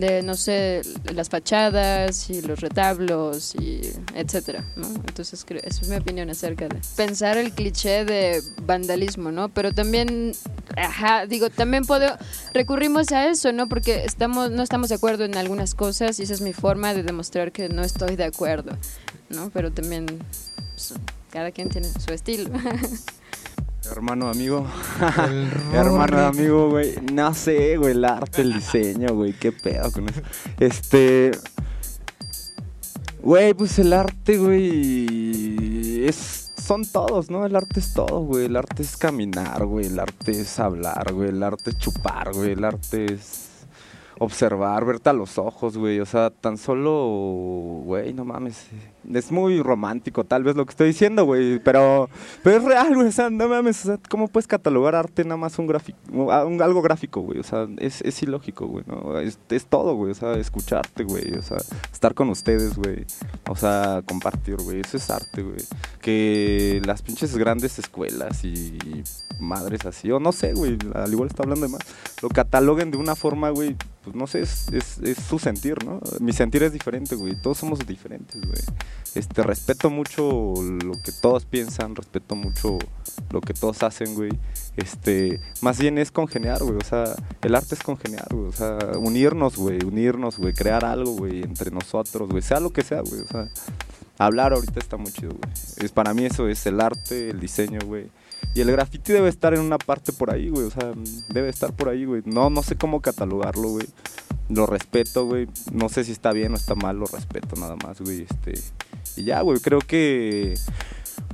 [0.00, 0.82] de no sé,
[1.14, 3.80] las fachadas y los retablos y
[4.14, 4.86] etcétera, ¿no?
[4.86, 9.48] Entonces esa es mi opinión acerca de pensar el cliché de vandalismo, ¿no?
[9.48, 10.32] Pero también,
[10.76, 12.16] ajá, digo, también puedo,
[12.54, 13.68] recurrimos a eso, ¿no?
[13.68, 17.02] Porque estamos, no estamos de acuerdo en algunas cosas y esa es mi forma de
[17.02, 18.76] demostrar que no estoy de acuerdo,
[19.28, 19.50] ¿no?
[19.50, 20.06] Pero también,
[20.74, 20.94] pues,
[21.30, 22.50] cada quien tiene su estilo.
[23.90, 24.66] Hermano, amigo.
[25.72, 26.94] Hermano, amigo, güey.
[27.12, 29.32] No sé, güey, el arte, el diseño, güey.
[29.32, 30.20] Qué pedo con eso.
[30.58, 31.32] Este.
[33.22, 36.06] Güey, pues el arte, güey.
[36.06, 36.52] Es.
[36.56, 37.44] Son todos, ¿no?
[37.46, 38.46] El arte es todo, güey.
[38.46, 39.86] El arte es caminar, güey.
[39.86, 41.30] El arte es hablar, güey.
[41.30, 42.52] El arte es chupar, güey.
[42.52, 43.50] El arte es
[44.20, 45.98] observar, verte a los ojos, güey.
[45.98, 48.66] O sea, tan solo, güey, no mames.
[49.12, 51.58] Es muy romántico, tal vez lo que estoy diciendo, güey.
[51.60, 52.08] Pero,
[52.42, 53.08] pero es real, güey.
[53.08, 53.80] O sea, no mames.
[53.84, 57.38] O sea, ¿cómo puedes catalogar arte nada más un gráfico, un- algo gráfico, güey?
[57.38, 59.18] O sea, es, es ilógico, güey, ¿no?
[59.18, 60.12] Es, es todo, güey.
[60.12, 61.34] O sea, escucharte, güey.
[61.34, 61.58] O sea,
[61.92, 63.06] estar con ustedes, güey.
[63.48, 64.80] O sea, compartir, güey.
[64.80, 65.60] Eso es arte, güey.
[66.00, 68.76] Que las pinches grandes escuelas y
[69.38, 70.76] madres así, o no sé, güey.
[70.94, 71.82] Al igual está hablando de más.
[72.22, 73.76] Lo cataloguen de una forma, güey.
[74.04, 76.00] Pues no sé, es, es, es su sentir, ¿no?
[76.20, 77.34] Mi sentir es diferente, güey.
[77.40, 78.62] Todos somos diferentes, güey.
[79.14, 82.78] Este, respeto mucho lo que todos piensan, respeto mucho
[83.30, 84.30] lo que todos hacen, güey.
[84.76, 86.76] Este, más bien es congeniar, güey.
[86.76, 87.04] O sea,
[87.42, 88.46] el arte es congeniar, güey.
[88.46, 89.78] O sea, unirnos, güey.
[89.84, 90.52] Unirnos, güey.
[90.52, 92.42] Crear algo, güey, entre nosotros, güey.
[92.42, 93.22] Sea lo que sea, güey.
[93.22, 93.48] O sea,
[94.18, 95.52] hablar ahorita está muy chido, güey.
[95.78, 98.08] Es, para mí eso es el arte, el diseño, güey.
[98.54, 100.66] Y el graffiti debe estar en una parte por ahí, güey.
[100.66, 100.92] O sea,
[101.28, 102.22] debe estar por ahí, güey.
[102.24, 103.86] No, no sé cómo catalogarlo, güey.
[104.50, 105.46] Lo respeto, güey.
[105.72, 108.26] No sé si está bien o está mal, lo respeto nada más, güey.
[108.28, 108.54] Este,
[109.16, 110.54] y ya, güey, creo que...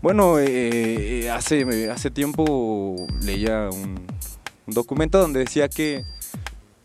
[0.03, 4.07] Bueno, eh, eh, hace, hace tiempo leía un,
[4.67, 6.03] documento donde decía que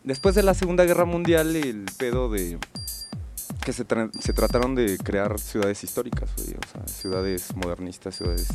[0.04, 2.58] después de la Segunda Guerra Mundial el pedo de
[3.64, 3.84] que se,
[4.20, 8.48] se trataron de crear ciudades históricas, güey, o sea, ciudades modernistas, ciudades...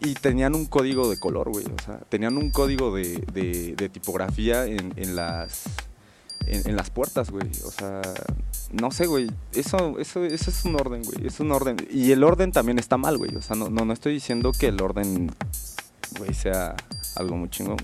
[0.00, 3.88] Y tenían un código de color, güey, o sea, tenían un código de, de- de
[3.88, 5.64] tipografía en las...
[6.50, 8.00] En, en las puertas, güey, o sea,
[8.72, 11.76] no sé, güey, eso, eso, eso es un orden, güey, es un orden.
[11.90, 14.68] Y el orden también está mal, güey, o sea, no, no, no estoy diciendo que
[14.68, 15.30] el orden,
[16.18, 16.74] güey, sea
[17.16, 17.76] algo muy chingón.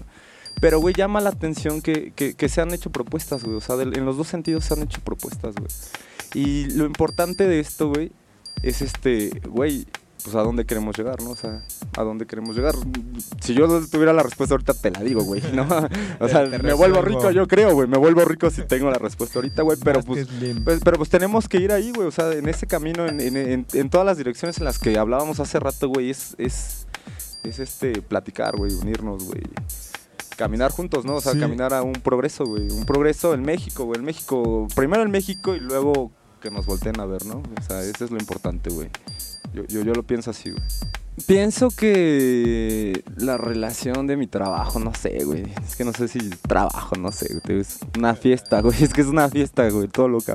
[0.60, 3.56] Pero, güey, llama la atención que, que, que se han hecho propuestas, güey.
[3.56, 5.68] O sea, del- en los dos sentidos se han hecho propuestas, güey.
[6.32, 8.12] Y lo importante de esto, güey,
[8.62, 9.86] es este, güey,
[10.24, 11.30] pues a dónde queremos llegar, ¿no?
[11.30, 11.62] O sea,
[11.98, 12.74] a dónde queremos llegar.
[13.42, 15.66] Si yo tuviera la respuesta ahorita, te la digo, güey, ¿no?
[16.20, 17.86] O sea, me vuelvo rico, yo creo, güey.
[17.86, 19.76] Me vuelvo rico si tengo la respuesta ahorita, güey.
[19.84, 20.26] Pero pues,
[20.64, 22.08] pues, pero pues tenemos que ir ahí, güey.
[22.08, 24.98] O sea, en ese camino, en, en- en- en todas las direcciones en las que
[24.98, 26.86] hablábamos hace rato, güey, es, es,
[27.42, 29.42] es este, platicar, güey, unirnos, güey.
[30.36, 31.16] Caminar juntos, ¿no?
[31.16, 31.38] O sea, Sí.
[31.38, 32.68] caminar a un progreso, güey.
[32.70, 33.98] Un progreso en México, güey.
[34.00, 36.10] En México, primero en México y luego
[36.40, 37.42] que nos volteen a ver, ¿no?
[37.58, 38.88] O sea, eso es lo importante, güey.
[39.54, 40.62] Yo, yo, yo lo pienso así, güey.
[41.28, 45.44] Pienso que la relación de mi trabajo, no sé, güey.
[45.64, 47.60] Es que no sé si trabajo, no sé, güey.
[47.60, 48.74] Es una fiesta, güey.
[48.82, 50.34] Es que es una fiesta, güey, todo lo que.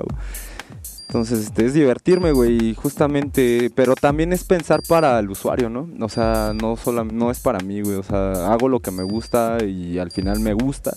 [1.10, 5.90] Entonces, este, es divertirme, güey, justamente, pero también es pensar para el usuario, ¿no?
[6.00, 9.02] O sea, no solo, no es para mí, güey, o sea, hago lo que me
[9.02, 10.92] gusta y al final me gusta,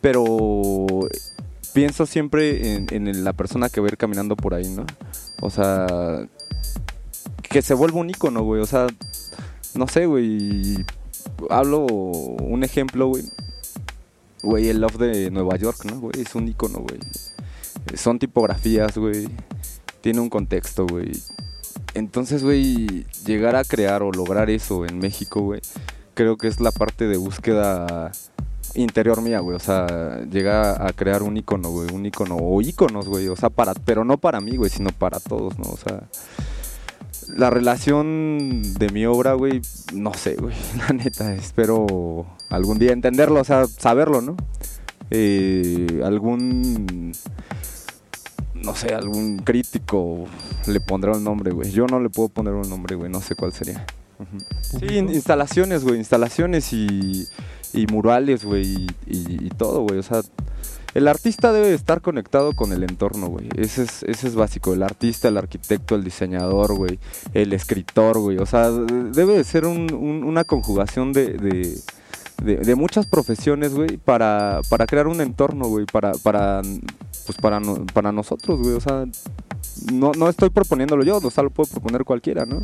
[0.00, 0.26] pero
[1.72, 4.84] pienso siempre en, en la persona que va a ir caminando por ahí, ¿no?
[5.40, 5.86] O sea,
[7.48, 8.86] que se vuelva un icono, güey, o sea,
[9.74, 10.84] no sé, güey,
[11.50, 13.24] hablo un ejemplo, güey,
[14.42, 16.00] güey, el Love de Nueva York, ¿no?
[16.00, 16.98] Güey, es un icono, güey
[17.96, 19.28] son tipografías, güey.
[20.00, 21.12] Tiene un contexto, güey.
[21.94, 25.60] Entonces, güey, llegar a crear o lograr eso en México, güey,
[26.14, 28.12] creo que es la parte de búsqueda
[28.74, 29.56] interior mía, güey.
[29.56, 31.92] O sea, llegar a crear un icono, güey.
[31.92, 33.28] Un icono o iconos, güey.
[33.28, 35.70] O sea, para, pero no para mí, güey, sino para todos, ¿no?
[35.70, 36.08] O sea,
[37.36, 39.60] la relación de mi obra, güey,
[39.92, 40.54] no sé, güey.
[40.78, 44.36] La neta, espero algún día entenderlo, o sea, saberlo, ¿no?
[45.10, 47.12] Eh, algún
[48.54, 50.26] no sé, algún crítico
[50.66, 51.70] le pondrá un nombre, güey.
[51.70, 53.86] Yo no le puedo poner un nombre, güey, no sé cuál sería.
[54.62, 57.26] Sí, in- instalaciones, güey, instalaciones y,
[57.72, 59.98] y murales, güey, y, y- y todo, güey.
[59.98, 60.22] O sea,
[60.94, 63.48] el artista debe de estar conectado con el entorno, güey.
[63.56, 64.72] Ese es, ese es básico.
[64.74, 66.98] El artista, el arquitecto, el diseñador, güey,
[67.34, 68.38] el escritor, güey.
[68.38, 71.78] O sea, de- debe de ser un- una conjugación de, de,
[72.42, 77.60] de- de muchas profesiones, güey, para, para crear un entorno, güey, para, para, pues para,
[77.60, 78.74] no- para nosotros, güey.
[78.74, 79.04] O sea,
[79.92, 82.60] no, no estoy proponiéndolo yo, o sea, lo puede proponer cualquiera, ¿no?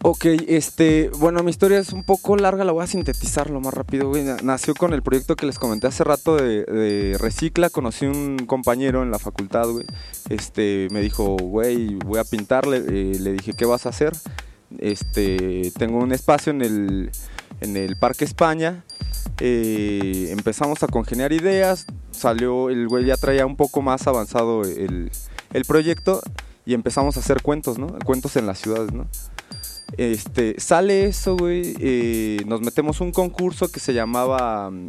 [0.00, 3.74] Ok, este, bueno, mi historia es un poco larga, la voy a sintetizar lo más
[3.74, 4.22] rápido, güey.
[4.22, 8.38] Na- Nació con el proyecto que les comenté hace rato de, de Recicla, conocí un
[8.46, 9.84] compañero en la facultad, güey.
[10.28, 14.12] Este, me dijo, güey, voy a pintarle, eh, le dije, ¿qué vas a hacer?
[14.78, 17.10] Este, tengo un espacio en el,
[17.60, 18.84] en el Parque España,
[19.40, 25.10] eh, empezamos a congeniar ideas, salió, el güey ya traía un poco más avanzado el,
[25.52, 26.20] el proyecto
[26.64, 27.88] y empezamos a hacer cuentos, ¿no?
[28.04, 29.08] Cuentos en las ciudades, ¿no?
[29.96, 31.74] Este, sale eso, güey.
[31.80, 34.88] eh, nos metemos un concurso que se llamaba mm,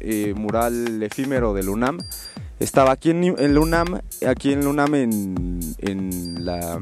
[0.00, 1.98] eh, Mural Efímero del UNAM.
[2.60, 6.80] Estaba aquí en, en la UNAM, aquí en la UNAM en, en la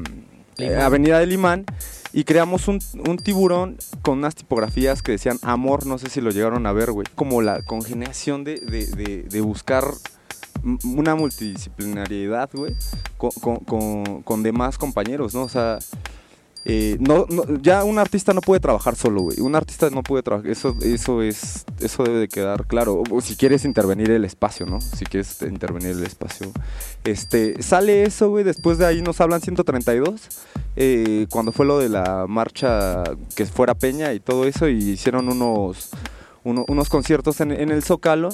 [0.57, 0.75] eh.
[0.75, 1.65] Avenida del Limán.
[2.13, 6.29] Y creamos un, un tiburón con unas tipografías que decían amor, no sé si lo
[6.31, 7.05] llegaron a ver, güey.
[7.15, 9.83] Como la congeniación de, de, de- de buscar
[10.85, 12.73] una multidisciplinariedad, güey,
[13.17, 15.43] con, con- con- con demás compañeros, ¿no?
[15.43, 15.77] O sea,
[16.67, 19.39] eh, no, no- ya un artista no puede trabajar solo, güey.
[19.39, 20.49] Un artista no puede trabajar.
[20.49, 23.03] Eso, eso es, eso debe de quedar claro.
[23.21, 24.81] Si quieres intervenir el espacio, ¿no?
[24.81, 26.51] Si quieres intervenir el espacio.
[27.03, 28.43] Este, sale eso, güey.
[28.43, 30.21] Después de ahí nos hablan 132.
[30.75, 33.03] eh, cuando fue lo de la marcha
[33.35, 34.67] que fuera Peña y todo eso.
[34.67, 35.91] Y hicieron unos,
[36.43, 38.29] uno- unos conciertos en, el Zócalo.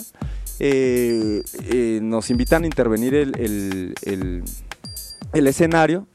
[0.60, 4.44] Eh, eh, nos invitan a intervenir el-
[5.34, 6.08] el escenario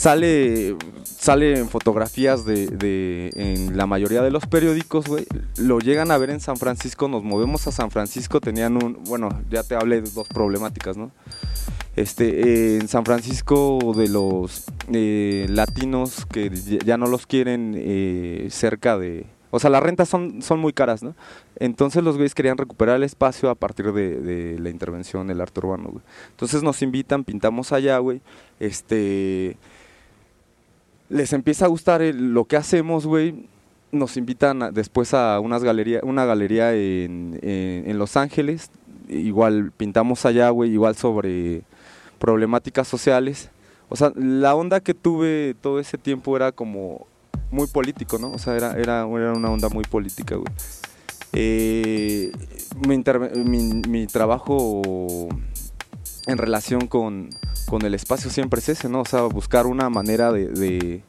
[0.00, 5.26] sale sale en fotografías de, en la mayoría de los periódicos, güey.
[5.58, 9.28] Lo llegan a ver en San Francisco, nos movemos a San Francisco, tenían un, bueno,
[9.50, 11.10] ya te hablé de dos problemáticas, ¿no?
[11.94, 17.74] Este, eh, en San Francisco de los eh, latinos que ya- ya no los quieren
[17.76, 19.26] eh, cerca de...
[19.52, 21.14] O sea, las rentas son, son muy caras, ¿no?
[21.56, 25.60] Entonces los güeyes querían recuperar el espacio a partir de, de la intervención del arte
[25.60, 26.04] urbano, güey.
[26.30, 28.22] Entonces nos invitan, pintamos allá, güey.
[28.58, 29.58] Este...
[31.10, 33.46] Les empieza a gustar el- lo que hacemos, güey.
[33.92, 38.70] Nos invitan después a unas galería, una galería en, en- Los Ángeles.
[39.08, 41.62] Igual pintamos allá, güey, igual sobre
[42.18, 43.50] problemáticas sociales.
[43.88, 47.06] O sea, la onda que tuve todo ese tiempo era como
[47.50, 48.30] muy político, ¿no?
[48.30, 50.46] O sea, era, era, era una onda muy política, güey.
[51.32, 52.30] Eh,
[53.44, 55.28] mi- mi trabajo
[56.26, 57.30] en relación con,
[57.70, 59.02] con el espacio siempre es ese, ¿no?
[59.02, 61.04] O sea, buscar una manera de, de-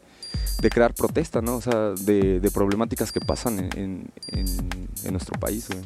[0.69, 1.55] crear protesta, ¿no?
[1.55, 4.11] O sea, de, de problemáticas que pasan en, en-
[5.03, 5.81] en- nuestro país, güey.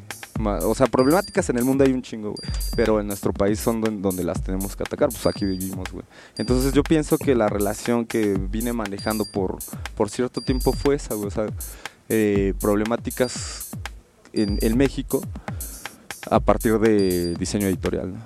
[0.65, 2.51] O sea, problemáticas en el mundo hay un chingo, güey.
[2.75, 6.03] Pero en nuestro país son don- donde las tenemos que atacar, pues aquí vivimos, güey.
[6.37, 9.57] Entonces yo pienso que la relación que vine manejando por,
[9.95, 11.27] por cierto tiempo fue esa, güey.
[11.27, 11.45] O sea,
[12.09, 13.69] eh, problemáticas
[14.33, 15.21] en, en México
[16.29, 18.19] a partir de diseño editorial, ¿no?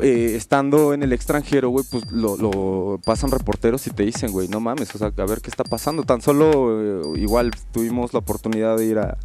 [0.00, 4.60] Eh, estando en el extranjero, güey, pues lo, pasan reporteros y te dicen, güey, no
[4.60, 6.04] mames, o sea, a ver qué está pasando.
[6.04, 9.18] Tan solo, eh, igual tuvimos la oportunidad de ir a,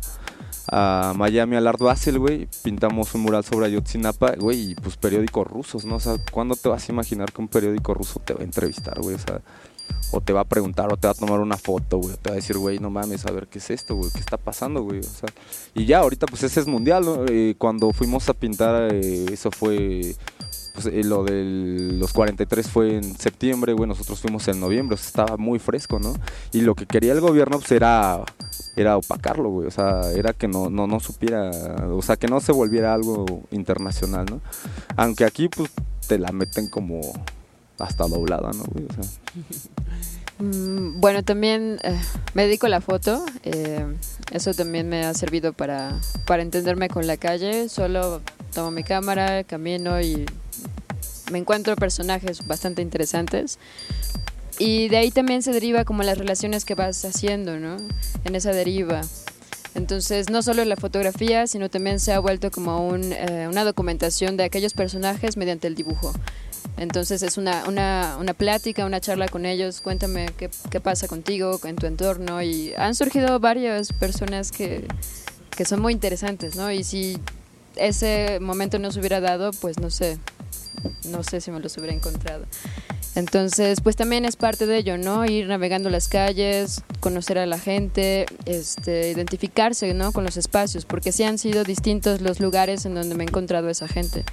[1.15, 5.85] Miami al Art Basel, güey, pintamos un mural sobre Ayotzinapa, güey, y pues periódicos rusos,
[5.85, 5.95] ¿no?
[5.95, 8.99] O sea, ¿cuándo te vas a imaginar que un periódico ruso te va a entrevistar,
[8.99, 9.15] güey?
[9.15, 9.41] O sea,
[10.11, 12.29] o te va a preguntar, o te va a tomar una foto, güey, o te
[12.29, 14.81] va a decir, güey, no mames, a ver qué es esto, güey, qué está pasando,
[14.81, 15.29] güey, o sea,
[15.73, 17.25] y ya, ahorita pues ese es mundial, ¿no?
[17.27, 20.15] Eh, cuando fuimos a pintar, eso fue,
[20.77, 21.43] pues eh, lo de
[21.97, 26.13] los 43 fue en septiembre, güey, nosotros fuimos en noviembre, estaba muy fresco, ¿no?
[26.53, 28.23] Y lo que quería el gobierno, pues era,
[28.75, 31.49] era opacarlo, güey, o sea, era que no, no, no supiera,
[31.89, 34.39] o sea, que no se volviera algo internacional, ¿no?
[34.95, 35.71] Aunque aquí, pues,
[36.07, 37.01] te la meten como
[37.79, 38.85] hasta doblada, ¿no, güey?
[40.39, 41.99] Mm, Bueno, también eh,
[42.35, 43.25] me dedico a la foto.
[43.43, 43.83] eh,
[44.31, 47.69] eso también me ha servido para, para entenderme con la calle.
[47.69, 48.21] Solo
[48.57, 50.25] tomo mi cámara, camino y
[51.31, 53.59] me encuentro personajes bastante interesantes.
[54.57, 57.77] Y de ahí también se deriva como las relaciones que vas haciendo, ¿no?
[58.25, 59.01] En esa deriva.
[59.75, 64.37] Entonces, no solo la fotografía, sino también se ha vuelto como un, eh, una documentación
[64.37, 66.11] de aquellos personajes mediante el dibujo.
[66.77, 71.59] Entonces es una, una, una plática, una charla con ellos, cuéntame qué, qué pasa contigo,
[71.63, 74.87] en tu entorno y han surgido varias personas que,
[75.55, 76.71] que son muy interesantes, ¿no?
[76.71, 77.17] Y si
[77.79, 80.17] ese momento no se hubiera dado, pues no sé,
[81.05, 82.45] no sé si me los hubiera encontrado.
[83.15, 85.25] Entonces, pues también es parte de ello, ¿no?
[85.25, 90.11] Ir navegando las calles, conocer a la gente, este, identificarse, ¿no?
[90.11, 93.69] Con los espacios, porque sí han sido distintos los lugares en donde me he encontrado
[93.69, 94.23] a esa gente.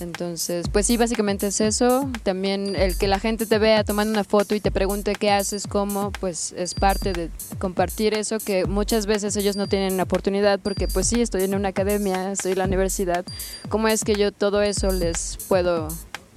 [0.00, 2.10] Entonces, pues sí, básicamente es eso.
[2.22, 5.66] También el que la gente te vea tomando una foto y te pregunte qué haces,
[5.66, 10.58] cómo, pues es parte de compartir eso que muchas veces ellos no tienen la oportunidad
[10.60, 13.24] porque pues sí, estoy en una academia, estoy en la universidad.
[13.68, 15.88] ¿Cómo es que yo todo eso les puedo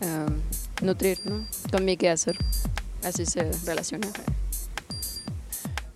[0.02, 0.41] em,
[0.82, 1.46] nutrir, ¿no?
[1.72, 2.38] Con mi quehacer.
[3.04, 4.08] Así se relaciona.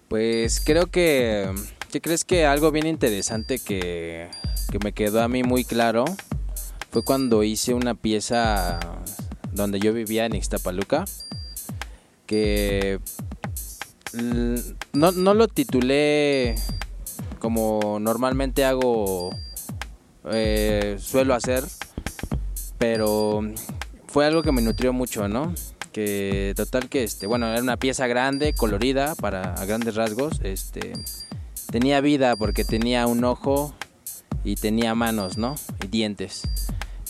[0.08, 1.50] Pues creo que,
[1.92, 4.30] ¿qué crees que algo bien interesante que,
[4.72, 6.06] que me quedó a mí muy claro
[6.92, 8.80] fue cuando hice una pieza
[9.54, 11.06] donde yo vivía en Ixtapaluca,
[12.26, 13.00] que
[14.94, 16.56] no, no lo titulé
[17.40, 19.30] como normalmente hago,
[20.32, 21.64] eh, suelo hacer,
[22.78, 23.42] pero
[24.08, 25.54] fue algo que me nutrió mucho, ¿no?
[25.94, 30.94] Que total que este, bueno, era una pieza grande, colorida para a grandes rasgos, este
[31.72, 33.74] tenía vida porque tenía un ojo
[34.44, 35.56] y tenía manos, ¿no?
[35.84, 36.44] Y dientes.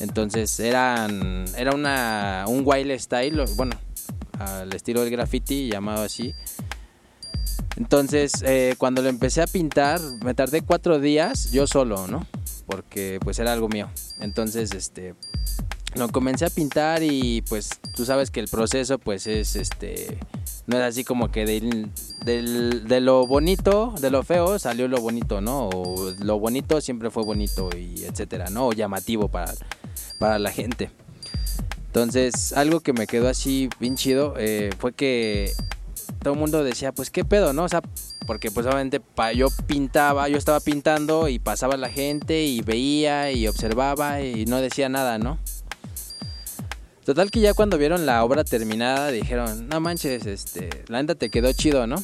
[0.02, 1.74] Entonces eran era
[2.48, 3.76] un wild style, bueno,
[4.40, 6.34] al estilo del graffiti llamado así.
[7.78, 12.28] Entonces, eh, cuando lo empecé a pintar, me tardé cuatro días yo solo, ¿no?
[12.66, 13.90] Porque pues era algo mío.
[14.20, 15.16] Entonces, este,
[15.96, 20.18] lo comencé a pintar y pues tú sabes que el proceso pues es este
[20.68, 21.90] no es así como que del-
[22.24, 27.24] de lo bonito de lo feo salió lo bonito no o lo bonito siempre fue
[27.24, 29.52] bonito y etcétera no o llamativo para
[30.22, 30.92] para la gente.
[31.88, 35.52] Entonces algo que me quedó así bien chido eh, fue que
[36.24, 37.82] todo el mundo decía pues qué pedo no o sea
[38.28, 43.32] porque pues obviamente pa- yo pintaba yo estaba pintando y pasaba la gente y veía
[43.32, 45.40] y observaba y no decía nada no
[47.04, 51.32] Total que ya cuando vieron la obra terminada dijeron, no manches, este, la neta te
[51.32, 51.96] quedó chido, ¿no?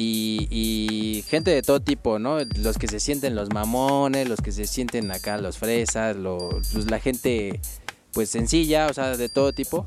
[0.00, 2.38] Y, gente de todo tipo, ¿no?
[2.56, 6.16] Los que se sienten los mamones, los que se sienten acá los fresas,
[6.72, 7.60] pues la gente
[8.12, 9.84] pues sencilla, o sea, de todo tipo.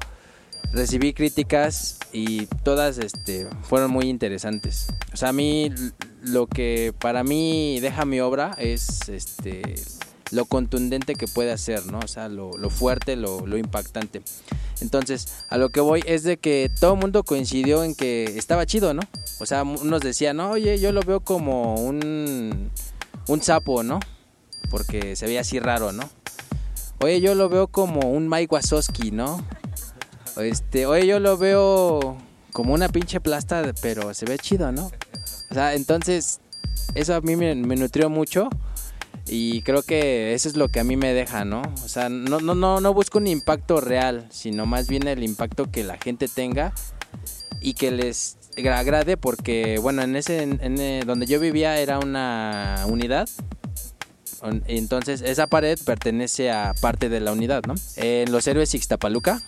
[0.74, 4.88] Recibí críticas y todas este, fueron muy interesantes.
[5.14, 5.72] O sea, a mí
[6.22, 9.76] lo que para mí deja mi obra es este,
[10.32, 12.00] lo contundente que puede hacer, ¿no?
[12.00, 14.22] O sea, lo, fuerte, lo, impactante.
[14.80, 18.66] Entonces, a lo que voy es de que todo el mundo coincidió en que estaba
[18.66, 19.02] chido, ¿no?
[19.40, 22.72] O sea, unos decían, no, oye, yo lo veo como un,
[23.28, 24.00] un sapo, ¿no?
[24.70, 26.10] Porque se veía así raro, ¿no?
[27.04, 29.44] Oye, yo lo veo como un Mike Wazowski, ¿no?
[30.38, 32.18] Este, oye, yo lo veo
[32.54, 34.92] como una pinche plasta, pero se ve chido, ¿no?
[35.50, 36.40] O sea, entonces,
[36.96, 38.50] eso a mí me nutrió mucho
[39.34, 41.62] y creo que eso es lo que a mí me deja, ¿no?
[41.84, 45.72] O sea, no, no, no, no busco un impacto real, sino más bien el impacto
[45.72, 46.74] que la gente tenga
[47.62, 51.80] y que les gra- agrade porque, bueno, en ese, en, en, eh, donde yo vivía
[51.80, 53.30] era una unidad.
[54.42, 57.76] On- Entonces, esa pared pertenece a parte de la unidad, ¿no?
[57.96, 59.42] En los héroes Ixtapaluca,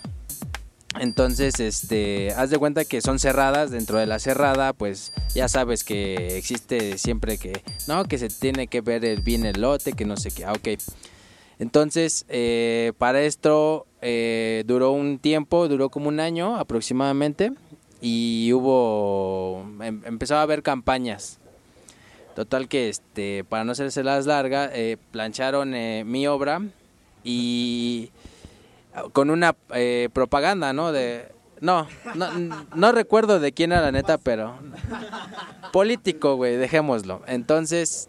[1.00, 5.84] entonces, este, haz de cuenta que son cerradas, dentro de la cerrada, pues ya sabes
[5.84, 10.16] que existe siempre que, no, que se tiene que ver bien el lote, que no
[10.16, 10.80] sé qué, ah, ok.
[11.58, 17.52] Entonces, eh, para esto eh, duró un tiempo, duró como un año aproximadamente,
[18.00, 21.38] y hubo, em- empezó a haber campañas.
[22.34, 25.70] Total que, este, para no hacerse las largas, eh, plancharon
[26.10, 26.60] mi obra
[27.22, 28.10] y
[29.12, 30.92] con una eh, propaganda, ¿no?
[30.92, 32.28] De no, no,
[32.74, 34.58] no recuerdo de quién era la neta, pero
[35.72, 37.22] político, güey, dejémoslo.
[37.26, 38.08] Entonces,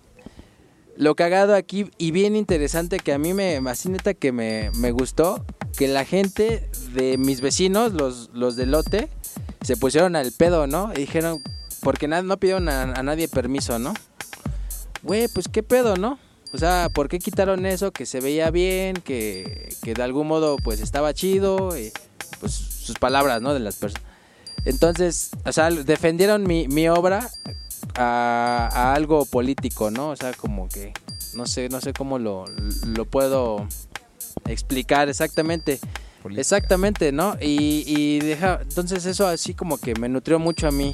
[0.97, 4.91] lo cagado aquí y bien interesante que a mí me, así neta que me, me
[4.91, 5.45] gustó,
[5.77, 9.09] que la gente de mis vecinos, los, los del lote,
[9.61, 10.91] se pusieron al pedo, ¿no?
[10.93, 11.41] Y dijeron,
[11.81, 13.93] porque na- no pidieron a, a nadie permiso, ¿no?
[15.03, 16.17] Güey, pues qué pedo, ¿no?
[16.55, 20.55] O sea, ¿por qué quitaron eso que se veía bien, que, que de algún modo
[20.55, 21.77] pues estaba chido?
[21.77, 21.91] Y,
[22.39, 23.53] pues sus palabras, ¿no?
[23.53, 24.07] De las personas.
[24.63, 27.29] Entonces, o sea, defendieron mi, mi obra
[27.95, 30.11] a, a algo político, ¿no?
[30.11, 30.93] O sea, como que
[31.35, 32.45] no sé, no sé cómo lo,
[32.87, 33.67] lo puedo
[34.47, 35.79] explicar exactamente.
[36.23, 36.41] Política.
[36.41, 37.35] Exactamente, ¿no?
[37.41, 40.93] Y, y deja, entonces eso así como que me nutrió mucho a mí,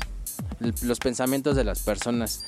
[0.82, 2.44] los pensamientos de las personas.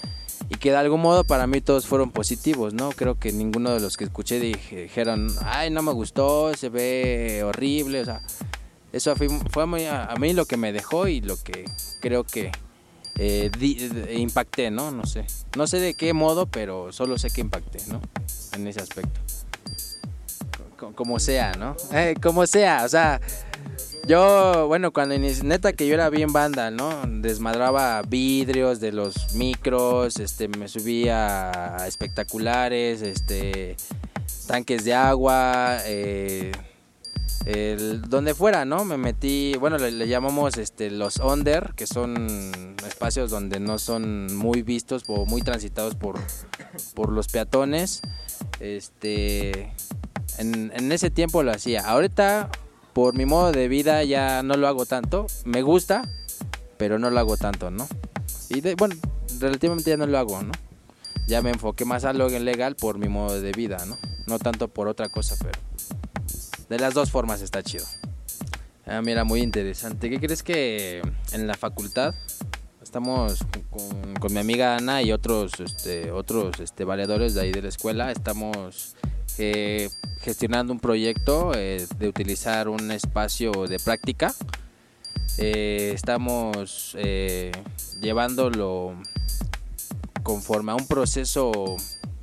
[0.50, 2.92] Y que de algún modo para mí todos fueron positivos, ¿no?
[2.92, 7.42] Creo que ninguno de los que escuché dije- dijeron, ay, no me gustó, se ve
[7.46, 8.22] horrible, o sea,
[8.92, 11.66] eso fue, muy a, mí lo que me dejó y lo que
[12.02, 12.52] creo que
[13.18, 14.92] eh, de- impacté, ¿no?
[14.92, 15.26] No sé.
[15.56, 18.02] No sé de qué modo, pero solo sé que impacté, ¿no?
[18.54, 19.20] En ese aspecto.
[20.78, 21.76] Co- Como sea, ¿no?
[21.94, 23.22] Eh, como sea, o sea,
[24.06, 27.01] yo, bueno, cuando neta que yo era bien banda, ¿no?
[27.08, 33.78] Desmadraba vidrios de los micros, este, me subía a espectaculares, este,
[34.47, 36.51] tanques de agua, eh,
[38.08, 38.86] donde fuera, ¿no?
[38.86, 44.36] Me metí, bueno, le, le llamamos este, los under, que son espacios donde no son
[44.36, 46.20] muy vistos o muy transitados por,
[46.93, 48.01] por los peatones.
[48.60, 49.74] Este,
[50.38, 51.82] en, en ese tiempo lo hacía.
[51.82, 52.49] Ahorita,
[52.94, 55.28] por mi modo de vida, ya no lo hago tanto.
[55.46, 56.04] Me gusta,
[56.78, 57.88] pero no lo hago tanto, ¿no?
[58.50, 58.96] Y de- bueno,
[59.39, 60.52] relativamente ya no lo hago, ¿no?
[61.28, 63.98] Ya me enfoqué más a lo legal por mi modo de vida, ¿no?
[64.28, 65.58] No tanto por otra cosa, pero
[66.70, 67.86] de las dos formas está chido.
[68.86, 70.10] Ah, mira, muy interesante.
[70.10, 72.14] ¿Qué crees que en la facultad
[72.82, 73.39] estamos
[73.70, 77.70] con, con mi amiga Ana y otros este, otros este, valedores de ahí de la
[77.70, 78.12] escuela?
[78.12, 78.96] Estamos
[79.38, 79.90] eh,
[80.22, 84.34] gestionando un proyecto eh, de utilizar un espacio de práctica.
[85.38, 86.96] Eh, estamos
[88.02, 88.96] llevándolo
[90.22, 91.52] conforme a un proceso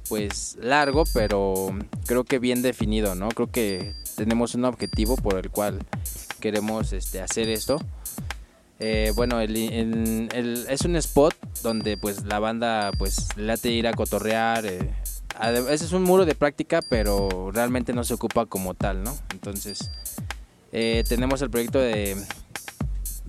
[0.08, 3.28] pues largo, pero creo que bien definido, ¿no?
[3.28, 5.78] Creo que tenemos un objetivo por el cual
[6.40, 7.76] queremos este, hacer esto.
[9.14, 14.64] Bueno, el, el- es un spot donde pues la banda pues late ir a cotorrear.
[15.42, 19.16] Ese es un muro de práctica, pero realmente no se ocupa como tal, ¿no?
[19.32, 19.90] Entonces,
[20.72, 22.16] eh, tenemos el proyecto de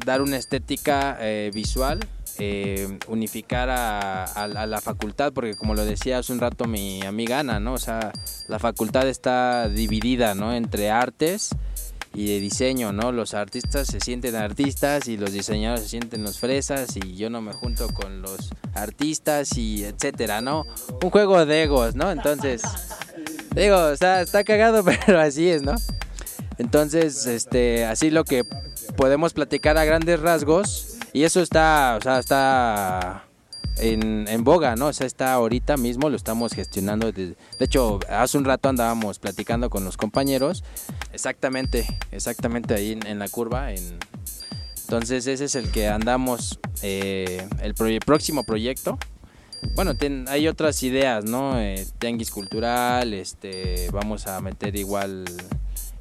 [0.05, 1.99] dar una estética eh, visual,
[2.37, 7.59] eh, unificar a, la facultad, porque como lo decía hace un rato mi amiga Ana,
[7.59, 7.73] ¿no?
[7.73, 8.11] O sea,
[8.47, 10.53] la facultad está dividida, ¿no?
[10.53, 11.51] Entre artes
[12.13, 13.11] y de diseño, ¿no?
[13.11, 17.41] Los artistas se sienten artistas y los diseñadores se sienten los fresas y yo no
[17.41, 20.65] me junto con los artistas y etcétera, ¿no?
[21.01, 22.11] Un juego de egos, ¿no?
[22.11, 22.61] Entonces,
[23.55, 25.75] digo, o sea, está cagado, pero así es, ¿no?
[26.57, 28.43] Entonces, este, así lo que
[28.95, 33.25] podemos platicar a grandes rasgos y eso está, o sea, está
[33.81, 34.87] en, boga, ¿no?
[34.87, 37.11] O sea, está ahorita mismo, lo estamos gestionando.
[37.11, 40.63] De, de hecho, hace un rato andábamos platicando con los compañeros.
[41.13, 43.73] Exactamente, exactamente ahí en, la curva.
[43.73, 43.97] En...
[44.83, 48.97] Entonces ese es el que andamos, eh, el próximo proyecto.
[49.75, 51.59] Bueno, ten- hay otras ideas, ¿no?
[51.59, 51.85] Eh,
[52.31, 55.25] cultural, este, vamos a meter igual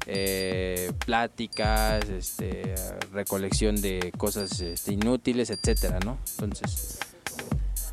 [0.07, 2.75] eh, pláticas, este,
[3.13, 6.17] recolección de cosas este, inútiles, etcétera, ¿no?
[6.31, 6.99] Entonces,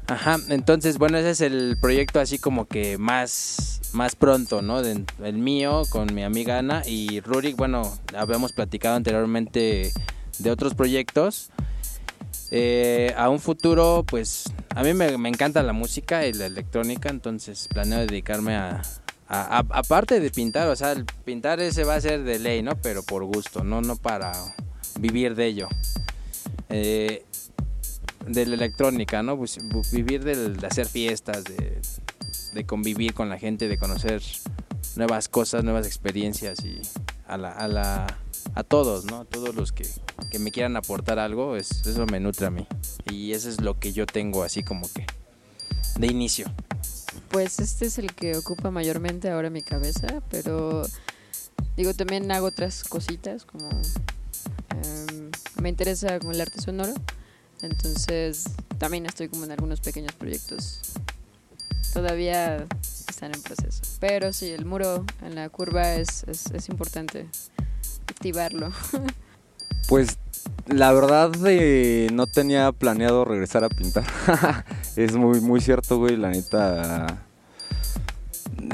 [0.09, 4.81] ajá, entonces, bueno, ese es el proyecto así como que más, más pronto, ¿no?
[4.81, 7.83] El mío con mi amiga Ana y Rurik, bueno,
[8.17, 9.93] habíamos platicado anteriormente
[10.39, 11.51] de otros proyectos.
[12.51, 14.45] Eh, a un futuro, pues
[14.75, 18.83] a mí me, encanta la música y la electrónica, entonces planeo dedicarme a-
[19.29, 22.73] aparte de pintar, o sea, el pintar ese va a ser de ley, ¿no?
[22.83, 24.33] Pero por gusto, no, no para
[24.99, 25.69] vivir de ello.
[26.71, 27.25] Eh,
[28.29, 29.37] de la electrónica, ¿no?
[29.37, 29.59] Pues,
[29.93, 31.81] vivir del- de hacer fiestas, de,
[32.55, 34.23] de convivir con la gente, de conocer
[34.97, 36.81] nuevas cosas, nuevas experiencias y
[37.27, 38.19] a la, a la
[38.55, 39.21] a todos, ¿no?
[39.21, 39.87] A todos los que,
[40.31, 42.67] que me quieran aportar algo, es- eso me nutre a mí.
[43.11, 45.07] Y eso es lo que yo tengo así como que
[45.99, 46.51] de inicio.
[47.31, 50.83] Pues este es el que ocupa mayormente ahora mi cabeza, pero
[51.77, 53.69] digo, también hago otras cositas como
[54.71, 55.31] em,
[55.63, 56.95] me interesa como el arte sonoro,
[57.63, 58.45] entonces
[58.79, 60.81] también estoy como en algunos pequeños proyectos.
[61.93, 62.67] Todavía
[63.09, 63.83] están en proceso.
[64.01, 67.27] Pero sí, el muro en la curva es, es, importante
[68.09, 68.73] activarlo.
[69.89, 70.19] Pues
[70.67, 74.05] la verdad eh, no tenía planeado regresar a pintar.
[74.97, 77.25] es muy, muy cierto, güey, la neta.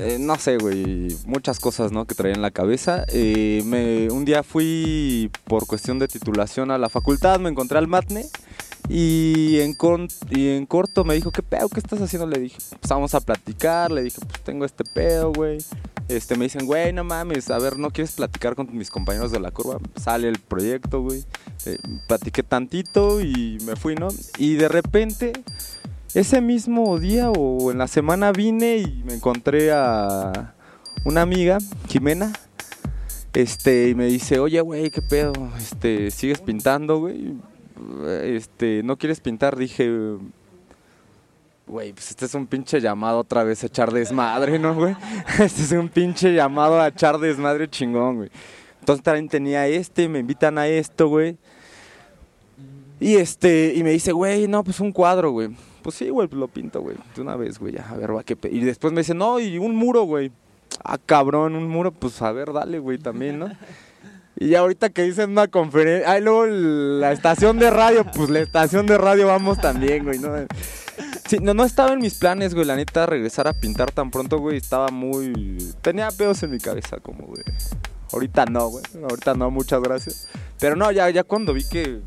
[0.01, 2.05] eh, no sé, güey, muchas cosas, ¿no?
[2.05, 3.05] Que traía en la cabeza.
[3.12, 8.26] Eh, un día fui por cuestión de titulación a la facultad, me encontré al matne
[8.89, 11.68] y en, con- y en corto me dijo, ¿qué pedo?
[11.68, 12.26] ¿Qué estás haciendo?
[12.26, 13.91] Le dije, pues vamos a platicar.
[13.91, 15.59] Le dije, pues tengo este pedo, güey.
[16.09, 19.41] Este, me dicen, güey, no mames, a ver, ¿no quieres platicar con mis compañeros de
[19.41, 19.78] la curva?
[19.97, 21.24] Sale el proyecto, güey.
[21.64, 21.78] Eh,
[22.09, 24.09] platiqué tantito y me fui, ¿no?
[24.37, 25.32] Y de repente,
[26.12, 30.55] ese mismo día o en la semana vine y me encontré a
[31.07, 31.57] una amiga,
[31.89, 32.32] Jimena.
[33.32, 35.32] Este, y me dice, oye, güey, ¿qué pedo?
[35.57, 37.35] Este, ¿sigues pintando, güey?
[38.22, 39.57] Este, ¿no quieres pintar?
[39.57, 39.91] Dije,
[41.66, 44.97] güey, pues este es un pinche llamado otra vez a echar desmadre, ¿no, güey?
[45.41, 48.31] Este es un pinche llamado a echar desmadre chingón, güey.
[48.81, 51.37] Entonces también tenía este, me invitan a esto, güey.
[53.01, 55.49] Y este, y me dice, güey, no, pues un cuadro, güey.
[55.83, 56.97] Pues sí, güey, pues lo pinto, güey.
[57.14, 58.51] De una vez, güey, ya, a ver, va, qué pe-".
[58.51, 60.31] Y después me dice, no, y un muro, güey.
[60.83, 63.51] Ah, cabrón, un muro, pues a ver, dale, güey, también, ¿no?
[64.37, 68.41] Y ya ahorita que dicen una conferencia, ay, luego la estación de radio, pues la
[68.41, 70.35] estación de radio vamos también, güey, ¿no?
[71.28, 74.39] Sí, no, no estaba en mis planes, güey, la neta, regresar a pintar tan pronto,
[74.39, 75.74] güey, estaba muy...
[75.82, 77.43] Tenía pedos en mi cabeza, como, güey.
[78.12, 80.28] Ahorita no, güey, ahorita no, muchas gracias.
[80.61, 82.01] Pero no, ya, ya cuando vi que,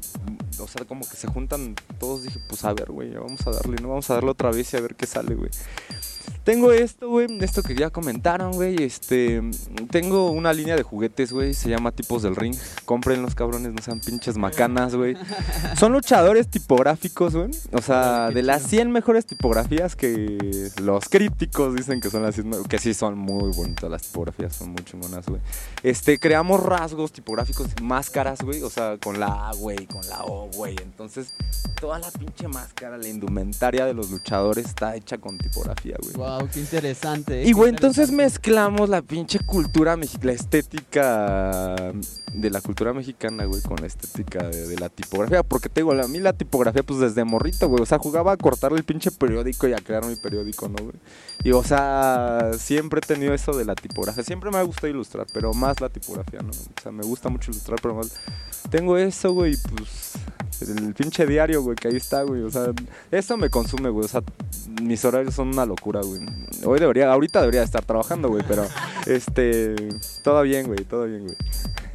[0.59, 3.77] o sea, como que se juntan todos, dije, pues a ver, güey, vamos a darle,
[3.81, 3.89] ¿no?
[3.89, 5.49] Vamos a darle otra vez y a ver qué sale, güey.
[6.47, 9.41] Tengo esto, güey, esto que ya comentaron, güey, este,
[9.91, 12.55] tengo una línea de juguetes, güey, se llama Tipos del Ring.
[12.85, 15.17] Compren los cabrones, no sean pinches macanas, güey.
[15.77, 17.49] Son luchadores tipográficos, güey.
[17.73, 22.63] O sea, de las 100 mejores tipografías que los críticos dicen que son las 100,
[22.69, 25.41] que sí son muy bonitas las tipografías, son muy chingonas, güey.
[25.83, 30.49] Este, creamos rasgos tipográficos, máscaras, güey, o sea, con la A, güey, con la O,
[30.55, 30.77] güey.
[30.81, 31.33] Entonces,
[31.81, 36.15] toda la pinche máscara, la indumentaria de los luchadores está hecha con tipografía, güey.
[36.15, 37.43] Wow, qué interesante.
[37.43, 41.75] Y qué güey, entonces mezclamos la pinche cultura mexicana, la estética
[42.33, 45.43] de la cultura mexicana, güey, con la estética de, de la tipografía.
[45.43, 47.81] Porque te digo, a mí la tipografía, pues desde morrito, güey.
[47.81, 50.95] O sea, jugaba a cortarle el pinche periódico y a crear mi periódico, ¿no, güey?
[51.43, 54.23] Y o sea, siempre he tenido eso de la tipografía.
[54.23, 56.49] Siempre me ha gustado ilustrar, pero más la tipografía, ¿no?
[56.49, 58.11] O sea, me gusta mucho ilustrar, pero más.
[58.69, 60.13] Tengo eso, güey, y, pues.
[60.61, 62.41] El pinche diario, güey, que ahí está, güey.
[62.41, 62.71] O sea,
[63.11, 64.05] eso me consume, güey.
[64.05, 64.21] O sea,
[64.81, 66.21] mis horarios son una locura, güey.
[66.65, 68.65] Hoy debería, ahorita debería estar trabajando, güey, pero
[69.05, 69.75] este,
[70.23, 71.37] todo bien, güey, todo bien, güey.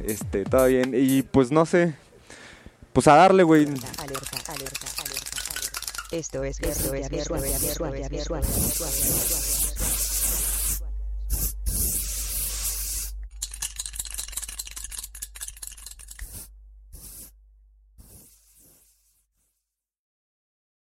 [0.05, 0.93] Este, todo bien.
[0.95, 1.93] Y pues no sé,
[2.93, 3.63] pues a darle, güey.
[3.63, 5.33] Alerta, alerta, alerta, alerta, alerta.
[6.11, 8.43] Esto es Visual, Visual, Visual, Visual.